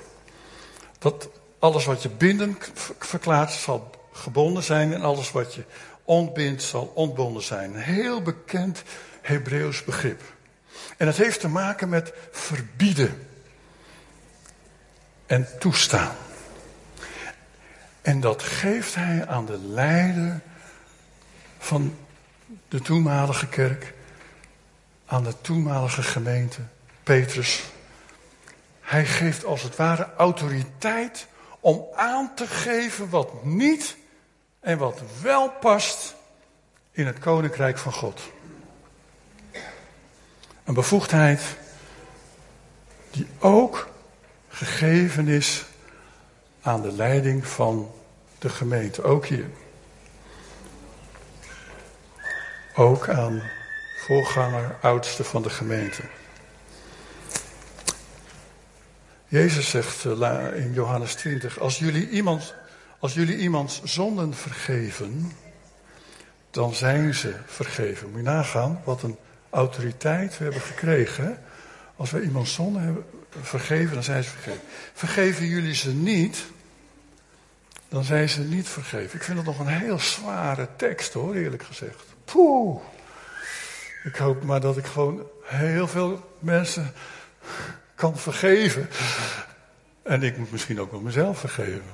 Dat 0.99 1.29
alles 1.59 1.85
wat 1.85 2.01
je 2.03 2.09
bindend 2.09 2.71
verklaart 2.99 3.51
zal 3.51 3.89
gebonden 4.11 4.63
zijn 4.63 4.93
en 4.93 5.01
alles 5.01 5.31
wat 5.31 5.53
je 5.53 5.63
ontbindt 6.03 6.63
zal 6.63 6.91
ontbonden 6.95 7.43
zijn. 7.43 7.73
Een 7.73 7.81
heel 7.81 8.21
bekend 8.21 8.83
Hebreeuws 9.21 9.83
begrip. 9.83 10.21
En 10.97 11.07
het 11.07 11.17
heeft 11.17 11.39
te 11.39 11.47
maken 11.47 11.89
met 11.89 12.13
verbieden 12.31 13.27
en 15.25 15.47
toestaan. 15.59 16.15
En 18.01 18.19
dat 18.19 18.43
geeft 18.43 18.95
hij 18.95 19.27
aan 19.27 19.45
de 19.45 19.59
leider 19.59 20.41
van 21.57 21.95
de 22.67 22.81
toenmalige 22.81 23.47
kerk, 23.47 23.93
aan 25.07 25.23
de 25.23 25.41
toenmalige 25.41 26.03
gemeente, 26.03 26.59
Petrus. 27.03 27.63
Hij 28.81 29.05
geeft 29.05 29.45
als 29.45 29.63
het 29.63 29.75
ware 29.75 30.09
autoriteit 30.17 31.27
om 31.59 31.85
aan 31.95 32.35
te 32.35 32.47
geven 32.47 33.09
wat 33.09 33.43
niet 33.43 33.97
en 34.59 34.77
wat 34.77 35.01
wel 35.21 35.49
past 35.49 36.15
in 36.91 37.05
het 37.05 37.19
koninkrijk 37.19 37.77
van 37.77 37.93
God. 37.93 38.21
Een 40.63 40.73
bevoegdheid 40.73 41.41
die 43.11 43.27
ook 43.39 43.89
gegeven 44.49 45.27
is 45.27 45.65
aan 46.61 46.81
de 46.81 46.91
leiding 46.91 47.47
van 47.47 47.91
de 48.39 48.49
gemeente, 48.49 49.03
ook 49.03 49.25
hier. 49.25 49.49
Ook 52.75 53.09
aan 53.09 53.41
voorganger, 53.97 54.77
oudste 54.81 55.23
van 55.23 55.41
de 55.41 55.49
gemeente. 55.49 56.01
Jezus 59.27 59.69
zegt 59.69 60.05
eh, 60.05 60.41
in 60.55 60.73
Johannes 60.73 61.13
20, 61.15 61.59
als 61.59 61.79
jullie, 61.79 62.09
iemand, 62.09 62.53
als 62.99 63.13
jullie 63.13 63.37
iemands 63.37 63.83
zonden 63.83 64.33
vergeven, 64.33 65.31
dan 66.51 66.73
zijn 66.73 67.13
ze 67.13 67.35
vergeven. 67.45 68.09
Moet 68.09 68.17
je 68.17 68.23
nagaan 68.23 68.81
wat 68.83 69.03
een 69.03 69.17
autoriteit 69.49 70.37
we 70.37 70.43
hebben 70.43 70.61
gekregen. 70.61 71.39
Als 71.95 72.11
we 72.11 72.21
iemand 72.21 72.47
zonde 72.47 72.79
hebben 72.79 73.05
vergeven, 73.41 73.93
dan 73.93 74.03
zijn 74.03 74.23
ze 74.23 74.29
vergeven. 74.29 74.61
Vergeven 74.93 75.45
jullie 75.45 75.75
ze 75.75 75.93
niet, 75.93 76.45
dan 77.89 78.03
zijn 78.03 78.29
ze 78.29 78.41
niet 78.41 78.67
vergeven. 78.67 79.15
Ik 79.15 79.23
vind 79.23 79.37
het 79.37 79.47
nog 79.47 79.59
een 79.59 79.67
heel 79.67 79.99
zware 79.99 80.67
tekst 80.75 81.13
hoor, 81.13 81.35
eerlijk 81.35 81.63
gezegd. 81.63 82.03
Poeh. 82.25 82.81
Ik 84.07 84.15
hoop 84.15 84.43
maar 84.43 84.61
dat 84.61 84.77
ik 84.77 84.85
gewoon 84.85 85.27
heel 85.43 85.87
veel 85.87 86.29
mensen 86.39 86.93
kan 87.95 88.17
vergeven. 88.17 88.89
En 90.03 90.23
ik 90.23 90.37
moet 90.37 90.51
misschien 90.51 90.81
ook 90.81 90.91
wel 90.91 90.99
mezelf 90.99 91.39
vergeven. 91.39 91.91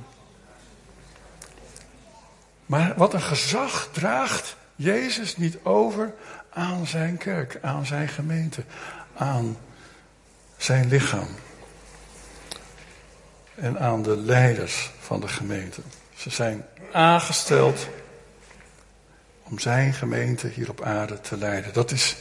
Maar 2.65 2.93
wat 2.97 3.13
een 3.13 3.21
gezag 3.21 3.89
draagt 3.91 4.55
Jezus 4.75 5.37
niet 5.37 5.57
over 5.63 6.13
aan 6.49 6.87
zijn 6.87 7.17
kerk, 7.17 7.57
aan 7.61 7.85
zijn 7.85 8.07
gemeente, 8.07 8.63
aan 9.15 9.57
zijn 10.57 10.87
lichaam. 10.87 11.27
En 13.55 13.79
aan 13.79 14.01
de 14.01 14.17
leiders 14.17 14.91
van 14.99 15.19
de 15.19 15.27
gemeente. 15.27 15.81
Ze 16.15 16.29
zijn 16.29 16.65
aangesteld 16.91 17.87
om 19.43 19.59
zijn 19.59 19.93
gemeente 19.93 20.47
hier 20.47 20.69
op 20.69 20.81
aarde 20.81 21.21
te 21.21 21.37
leiden. 21.37 21.73
Dat 21.73 21.91
is 21.91 22.15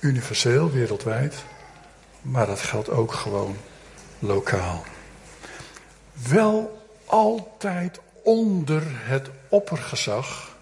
universeel, 0.00 0.70
wereldwijd, 0.70 1.34
maar 2.22 2.46
dat 2.46 2.60
geldt 2.60 2.90
ook 2.90 3.12
gewoon 3.12 3.56
lokaal. 4.18 4.84
Wel 6.28 6.82
altijd 7.04 8.00
onder 8.22 8.82
het 8.86 9.30
oppergezag 9.48 10.56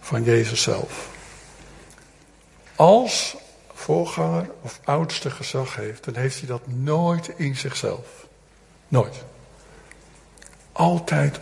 van 0.00 0.24
Jezus 0.24 0.62
zelf. 0.62 1.08
Als 2.76 3.36
voorganger 3.74 4.50
of 4.62 4.80
oudste 4.84 5.30
gezag 5.30 5.76
heeft, 5.76 6.04
dan 6.04 6.16
heeft 6.16 6.38
hij 6.38 6.48
dat 6.48 6.66
nooit 6.66 7.28
in 7.36 7.56
zichzelf. 7.56 8.26
Nooit. 8.88 9.24
Altijd 10.72 11.40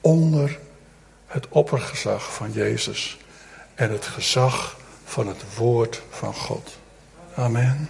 onder 0.00 0.58
het 1.26 1.48
oppergezag 1.48 2.34
van 2.34 2.52
Jezus 2.52 3.18
en 3.74 3.90
het 3.90 4.06
gezag 4.06 4.76
van 5.04 5.26
het 5.26 5.54
woord 5.54 6.02
van 6.10 6.34
God. 6.34 6.78
Amen. 7.34 7.88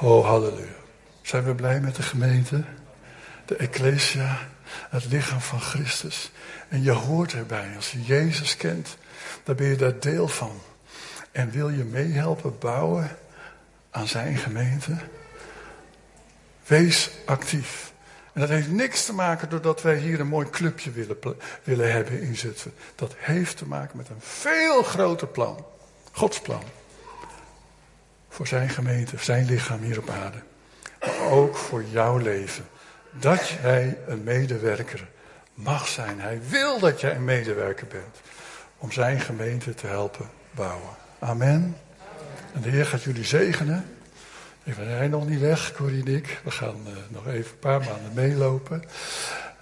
Oh, 0.00 0.26
halleluja. 0.26 0.76
Zijn 1.22 1.44
we 1.44 1.54
blij 1.54 1.80
met 1.80 1.94
de 1.94 2.02
gemeente? 2.02 2.64
De 3.44 3.56
Ecclesia, 3.56 4.38
het 4.90 5.04
lichaam 5.04 5.40
van 5.40 5.60
Christus. 5.60 6.30
En 6.68 6.82
je 6.82 6.90
hoort 6.90 7.32
erbij. 7.32 7.72
Als 7.76 7.92
je 7.92 8.02
Jezus 8.02 8.56
kent, 8.56 8.96
dan 9.44 9.56
ben 9.56 9.66
je 9.66 9.76
daar 9.76 10.00
deel 10.00 10.28
van. 10.28 10.60
En 11.32 11.50
wil 11.50 11.68
je 11.68 11.84
meehelpen 11.84 12.58
bouwen 12.58 13.16
aan 13.90 14.08
zijn 14.08 14.36
gemeente? 14.36 14.96
Wees 16.66 17.10
actief. 17.26 17.87
En 18.38 18.46
dat 18.46 18.52
heeft 18.52 18.70
niks 18.70 19.04
te 19.04 19.12
maken 19.12 19.48
doordat 19.48 19.82
wij 19.82 19.96
hier 19.96 20.20
een 20.20 20.26
mooi 20.26 20.50
clubje 20.50 20.90
willen, 20.90 21.16
willen 21.64 21.92
hebben 21.92 22.20
in 22.20 22.36
Zutphen. 22.36 22.72
Dat 22.94 23.14
heeft 23.16 23.56
te 23.56 23.66
maken 23.66 23.96
met 23.96 24.08
een 24.08 24.20
veel 24.20 24.82
groter 24.82 25.26
plan. 25.26 25.64
Gods 26.12 26.40
plan. 26.40 26.62
Voor 28.28 28.46
zijn 28.46 28.68
gemeente, 28.68 29.16
zijn 29.18 29.44
lichaam 29.46 29.82
hier 29.82 29.98
op 29.98 30.10
aarde. 30.10 30.38
Maar 31.00 31.30
ook 31.30 31.56
voor 31.56 31.84
jouw 31.84 32.16
leven. 32.16 32.68
Dat 33.10 33.48
jij 33.48 33.98
een 34.06 34.24
medewerker 34.24 35.08
mag 35.54 35.88
zijn. 35.88 36.20
Hij 36.20 36.40
wil 36.48 36.78
dat 36.78 37.00
jij 37.00 37.14
een 37.14 37.24
medewerker 37.24 37.86
bent. 37.86 38.20
Om 38.76 38.92
zijn 38.92 39.20
gemeente 39.20 39.74
te 39.74 39.86
helpen 39.86 40.30
bouwen. 40.50 40.96
Amen. 41.18 41.76
En 42.52 42.60
de 42.60 42.68
Heer 42.70 42.86
gaat 42.86 43.02
jullie 43.02 43.24
zegenen. 43.24 43.97
Ik 44.68 44.76
ben 44.76 45.10
nog 45.10 45.28
niet 45.28 45.40
weg, 45.40 45.72
Corrie 45.72 46.04
en 46.04 46.14
ik. 46.14 46.40
We 46.44 46.50
gaan 46.50 46.76
uh, 46.86 46.92
nog 47.08 47.26
even 47.26 47.50
een 47.50 47.58
paar 47.58 47.78
maanden 47.78 48.12
meelopen. 48.14 48.82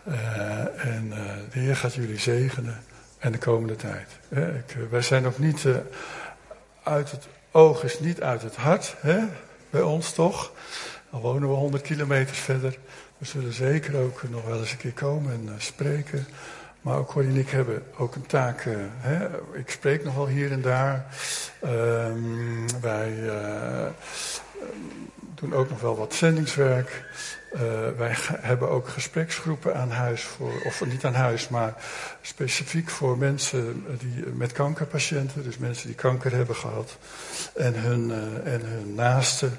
Uh, 0.08 0.84
en 0.84 1.06
uh, 1.06 1.16
de 1.52 1.58
Heer 1.58 1.76
gaat 1.76 1.94
jullie 1.94 2.18
zegenen 2.18 2.82
en 3.18 3.32
de 3.32 3.38
komende 3.38 3.76
tijd. 3.76 4.08
Ik, 4.30 4.76
wij 4.90 5.02
zijn 5.02 5.22
nog 5.22 5.38
niet 5.38 5.66
uit 6.82 7.10
het 7.10 7.26
oog, 7.50 7.84
is 7.84 8.00
niet 8.00 8.22
uit 8.22 8.42
het 8.42 8.56
hart, 8.56 8.94
hè? 9.00 9.18
bij 9.70 9.82
ons 9.82 10.12
toch. 10.12 10.52
Al 11.10 11.20
wonen 11.20 11.48
we 11.48 11.54
100 11.54 11.82
kilometer 11.82 12.34
verder. 12.34 12.78
We 13.18 13.24
zullen 13.24 13.52
zeker 13.52 13.96
ook 13.96 14.22
nog 14.28 14.44
wel 14.44 14.58
eens 14.58 14.72
een 14.72 14.78
keer 14.78 14.92
komen 14.92 15.32
en 15.32 15.54
spreken. 15.58 16.26
Maar 16.80 16.96
ook 16.96 17.08
Corrie 17.08 17.30
en 17.30 17.36
ik 17.36 17.50
hebben 17.50 17.82
ook 17.96 18.14
een 18.14 18.26
taak. 18.26 18.64
hè? 18.98 19.28
Ik 19.52 19.70
spreek 19.70 20.04
nog 20.04 20.14
wel 20.14 20.28
hier 20.28 20.52
en 20.52 20.62
daar. 20.62 21.06
Ehm, 21.60 22.80
wij 22.80 23.14
doen 25.34 25.54
ook 25.54 25.68
nog 25.68 25.80
wel 25.80 25.96
wat 25.96 26.14
zendingswerk. 26.14 27.04
Uh, 27.54 27.60
wij 27.96 28.16
hebben 28.40 28.68
ook 28.68 28.88
gespreksgroepen 28.88 29.76
aan 29.76 29.90
huis 29.90 30.22
voor, 30.22 30.52
of 30.64 30.84
niet 30.86 31.04
aan 31.04 31.14
huis, 31.14 31.48
maar 31.48 31.74
specifiek 32.22 32.90
voor 32.90 33.18
mensen 33.18 33.86
die, 33.98 34.26
met 34.26 34.52
kankerpatiënten, 34.52 35.42
dus 35.42 35.58
mensen 35.58 35.86
die 35.86 35.96
kanker 35.96 36.32
hebben 36.32 36.56
gehad, 36.56 36.96
en 37.54 37.74
hun, 37.74 38.10
en 38.44 38.60
hun 38.64 38.94
naasten, 38.94 39.58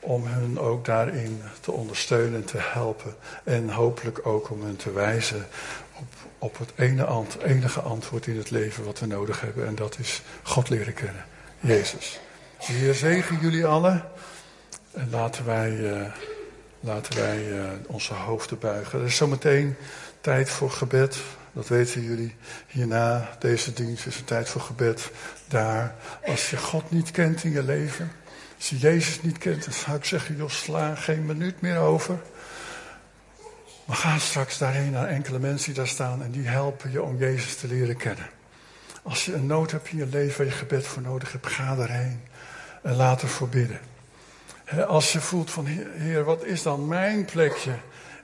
om 0.00 0.26
hun 0.26 0.58
ook 0.58 0.84
daarin 0.84 1.42
te 1.60 1.72
ondersteunen 1.72 2.40
en 2.40 2.44
te 2.44 2.58
helpen. 2.60 3.14
En 3.44 3.70
hopelijk 3.70 4.26
ook 4.26 4.50
om 4.50 4.62
hen 4.62 4.76
te 4.76 4.92
wijzen 4.92 5.46
op, 5.94 6.06
op 6.38 6.58
het 6.58 6.72
ene 6.76 7.24
enige 7.44 7.80
antwoord 7.80 8.26
in 8.26 8.36
het 8.36 8.50
leven 8.50 8.84
wat 8.84 8.98
we 8.98 9.06
nodig 9.06 9.40
hebben, 9.40 9.66
en 9.66 9.74
dat 9.74 9.98
is 9.98 10.22
God 10.42 10.68
leren 10.68 10.94
kennen, 10.94 11.24
Jezus. 11.60 12.20
De 12.66 12.94
zegen 12.94 13.38
jullie 13.40 13.66
allen. 13.66 14.04
En 14.98 15.10
laten 15.10 15.44
wij, 15.44 15.70
uh, 15.70 16.00
laten 16.80 17.16
wij 17.16 17.48
uh, 17.48 17.64
onze 17.86 18.14
hoofden 18.14 18.58
buigen. 18.58 18.98
Er 18.98 19.04
is 19.04 19.16
zometeen 19.16 19.76
tijd 20.20 20.50
voor 20.50 20.70
gebed. 20.70 21.18
Dat 21.52 21.68
weten 21.68 22.02
jullie. 22.02 22.34
Hierna, 22.66 23.36
deze 23.38 23.72
dienst, 23.72 24.06
is 24.06 24.18
een 24.18 24.24
tijd 24.24 24.48
voor 24.48 24.60
gebed. 24.60 25.10
Daar, 25.48 25.94
als 26.26 26.50
je 26.50 26.56
God 26.56 26.90
niet 26.90 27.10
kent 27.10 27.44
in 27.44 27.50
je 27.50 27.62
leven. 27.62 28.10
Als 28.56 28.68
je 28.68 28.78
Jezus 28.78 29.22
niet 29.22 29.38
kent, 29.38 29.64
dan 29.64 29.72
zou 29.72 29.96
ik 29.96 30.04
zeggen, 30.04 30.36
joh, 30.36 30.50
sla 30.50 30.94
geen 30.94 31.26
minuut 31.26 31.60
meer 31.60 31.78
over. 31.78 32.18
Maar 33.84 33.96
ga 33.96 34.18
straks 34.18 34.58
daarheen 34.58 34.90
naar 34.90 35.08
enkele 35.08 35.38
mensen 35.38 35.66
die 35.66 35.74
daar 35.74 35.88
staan 35.88 36.22
en 36.22 36.30
die 36.30 36.48
helpen 36.48 36.90
je 36.90 37.02
om 37.02 37.18
Jezus 37.18 37.56
te 37.56 37.66
leren 37.66 37.96
kennen. 37.96 38.26
Als 39.02 39.24
je 39.24 39.34
een 39.34 39.46
nood 39.46 39.70
hebt 39.70 39.88
in 39.88 39.96
je 39.96 40.06
leven 40.06 40.36
waar 40.36 40.46
je 40.46 40.52
gebed 40.52 40.86
voor 40.86 41.02
nodig 41.02 41.32
hebt, 41.32 41.46
ga 41.46 41.76
daarheen 41.76 42.20
en 42.82 42.94
laat 42.94 43.22
ervoor 43.22 43.48
bidden. 43.48 43.80
Als 44.86 45.12
je 45.12 45.20
voelt 45.20 45.50
van, 45.50 45.66
Heer, 45.66 46.24
wat 46.24 46.44
is 46.44 46.62
dan 46.62 46.88
mijn 46.88 47.24
plekje 47.24 47.74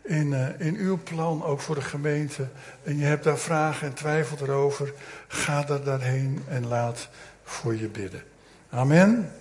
in, 0.02 0.32
uh, 0.32 0.60
in 0.60 0.76
uw 0.76 0.98
plan, 1.02 1.44
ook 1.44 1.60
voor 1.60 1.74
de 1.74 1.80
gemeente, 1.80 2.48
en 2.82 2.98
je 2.98 3.04
hebt 3.04 3.24
daar 3.24 3.38
vragen 3.38 3.86
en 3.86 3.94
twijfel 3.94 4.36
erover, 4.40 4.92
ga 5.28 5.62
daar 5.62 5.82
daarheen 5.82 6.44
en 6.48 6.66
laat 6.66 7.08
voor 7.44 7.76
je 7.76 7.88
bidden. 7.88 8.22
Amen. 8.70 9.32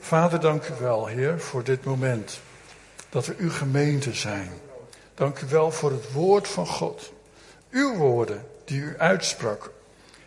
Vader, 0.00 0.40
dank 0.40 0.68
u 0.68 0.74
wel, 0.80 1.06
Heer, 1.06 1.40
voor 1.40 1.64
dit 1.64 1.84
moment. 1.84 2.40
Dat 3.08 3.26
we 3.26 3.34
uw 3.38 3.50
gemeente 3.50 4.14
zijn. 4.14 4.50
Dank 5.14 5.40
u 5.40 5.46
wel 5.46 5.70
voor 5.70 5.90
het 5.90 6.12
woord 6.12 6.48
van 6.48 6.66
God. 6.66 7.12
Uw 7.70 7.96
woorden 7.96 8.46
die 8.64 8.80
u 8.80 8.94
uitsprak. 8.98 9.70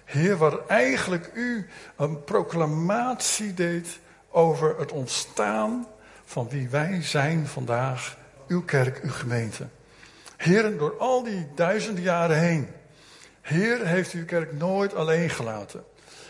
Heer, 0.03 0.37
waar 0.37 0.57
eigenlijk 0.67 1.31
u 1.33 1.69
een 1.95 2.23
proclamatie 2.23 3.53
deed 3.53 3.99
over 4.29 4.79
het 4.79 4.91
ontstaan 4.91 5.87
van 6.27 6.49
wie 6.49 6.69
wij 6.69 7.01
zijn 7.01 7.47
vandaag, 7.47 8.17
uw 8.47 8.63
kerk, 8.63 8.99
uw 9.03 9.11
gemeente. 9.11 9.67
Heren, 10.37 10.77
door 10.77 10.97
al 10.97 11.23
die 11.23 11.47
duizenden 11.55 12.03
jaren 12.03 12.39
heen, 12.39 12.67
Heer 13.41 13.85
heeft 13.85 14.11
uw 14.11 14.25
kerk 14.25 14.53
nooit 14.53 14.95
alleen 14.95 15.29
gelaten. 15.29 15.83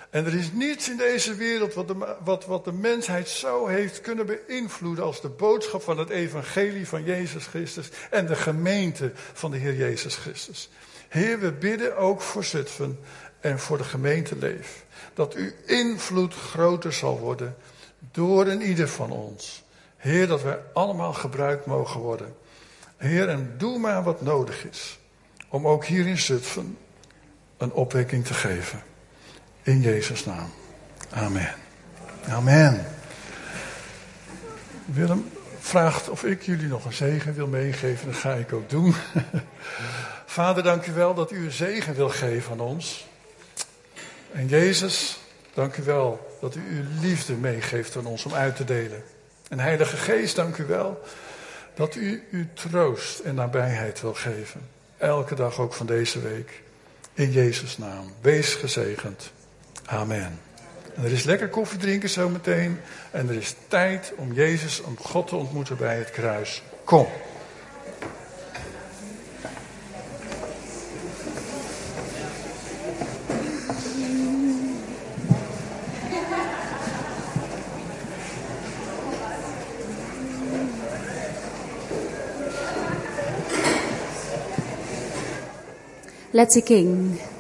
En 0.10 0.26
er 0.26 0.34
is 0.34 0.52
niets 0.52 0.90
in 0.90 0.98
deze 0.98 1.36
wereld 1.36 1.74
wat 1.74 1.88
de, 1.88 2.16
wat, 2.24 2.46
wat 2.46 2.66
de 2.66 2.72
mensheid 2.72 3.30
zo 3.30 3.68
heeft 3.68 4.02
kunnen 4.02 4.26
beïnvloeden 4.26 5.04
als 5.04 5.22
de 5.22 5.30
boodschap 5.30 5.82
van 5.82 5.98
het 5.98 6.10
evangelie 6.10 6.88
van 6.88 7.04
Jezus 7.04 7.46
Christus 7.46 7.90
en 8.10 8.26
de 8.26 8.36
gemeente 8.36 9.12
van 9.34 9.52
de 9.52 9.58
Heer 9.58 9.76
Jezus 9.76 10.16
Christus. 10.16 10.70
Heer, 11.08 11.40
we 11.40 11.52
bidden 11.52 11.98
ook 11.98 12.22
voor 12.22 12.44
Zutphen 12.44 13.00
en 13.40 13.60
voor 13.60 13.78
de 13.78 13.84
gemeenteleef. 13.84 14.86
Dat 15.14 15.34
uw 15.34 15.52
invloed 15.66 16.34
groter 16.34 16.94
zal 16.94 17.20
worden 17.20 17.56
door 18.12 18.48
een 18.48 18.62
ieder 18.62 18.88
van 18.90 19.12
ons. 19.12 19.66
Heer, 19.98 20.28
dat 20.28 20.42
wij 20.42 20.60
allemaal 20.74 21.14
gebruikt 21.14 21.66
mogen 21.66 22.00
worden. 22.00 22.36
Heer, 22.98 23.30
en 23.30 23.54
doe 23.58 23.80
maar 23.80 24.04
wat 24.04 24.22
nodig 24.22 24.66
is. 24.66 25.00
Om 25.50 25.68
ook 25.68 25.86
hier 25.86 26.08
in 26.08 26.18
Zutphen 26.18 26.78
een 27.58 27.72
opwekking 27.72 28.26
te 28.26 28.34
geven. 28.34 28.84
In 29.62 29.82
Jezus' 29.82 30.26
naam. 30.26 30.50
Amen. 31.10 31.54
Amen. 32.30 32.86
Willem 34.86 35.32
vraagt 35.60 36.10
of 36.10 36.24
ik 36.24 36.42
jullie 36.42 36.68
nog 36.68 36.86
een 36.86 36.94
zegen 36.94 37.34
wil 37.34 37.48
meegeven. 37.48 38.06
Dat 38.06 38.16
ga 38.16 38.34
ik 38.34 38.54
ook 38.54 38.70
doen. 38.70 38.96
Vader, 40.26 40.64
dank 40.64 40.86
u 40.86 40.92
wel 40.92 41.14
dat 41.14 41.32
u 41.32 41.46
een 41.46 41.52
zegen 41.52 41.94
wil 41.96 42.10
geven 42.10 42.52
aan 42.52 42.60
ons. 42.60 43.08
En 44.32 44.48
Jezus, 44.48 45.20
dank 45.54 45.78
u 45.78 45.84
wel 45.84 46.38
dat 46.42 46.56
u 46.56 46.62
uw 46.70 47.02
liefde 47.02 47.34
meegeeft 47.34 47.96
aan 47.96 48.06
ons 48.06 48.26
om 48.26 48.34
uit 48.34 48.56
te 48.56 48.64
delen. 48.64 49.04
En 49.50 49.60
Heilige 49.60 49.98
Geest, 49.98 50.36
dank 50.36 50.58
u 50.58 50.66
wel 50.66 51.04
dat 51.76 51.96
u 51.96 52.24
uw 52.32 52.46
troost 52.54 53.20
en 53.20 53.36
nabijheid 53.36 54.02
wil 54.02 54.14
geven. 54.14 54.62
Elke 54.98 55.36
dag 55.36 55.60
ook 55.60 55.74
van 55.74 55.86
deze 55.86 56.22
week. 56.22 56.62
In 57.14 57.32
Jezus' 57.32 57.78
naam. 57.78 58.14
Wees 58.22 58.54
gezegend. 58.54 59.32
Amen. 59.86 60.40
En 60.96 61.04
er 61.04 61.12
is 61.12 61.24
lekker 61.24 61.50
koffie 61.50 61.80
drinken 61.80 62.10
zometeen. 62.10 62.80
En 63.12 63.30
er 63.30 63.36
is 63.36 63.56
tijd 63.68 64.14
om 64.16 64.34
Jezus, 64.34 64.82
om 64.82 64.98
God 64.98 65.28
te 65.28 65.36
ontmoeten 65.36 65.78
bij 65.78 65.98
het 65.98 66.12
kruis. 66.12 66.64
Kom. 66.84 67.08
Let's 86.38 86.56
a 86.56 86.62
King. 86.62 87.37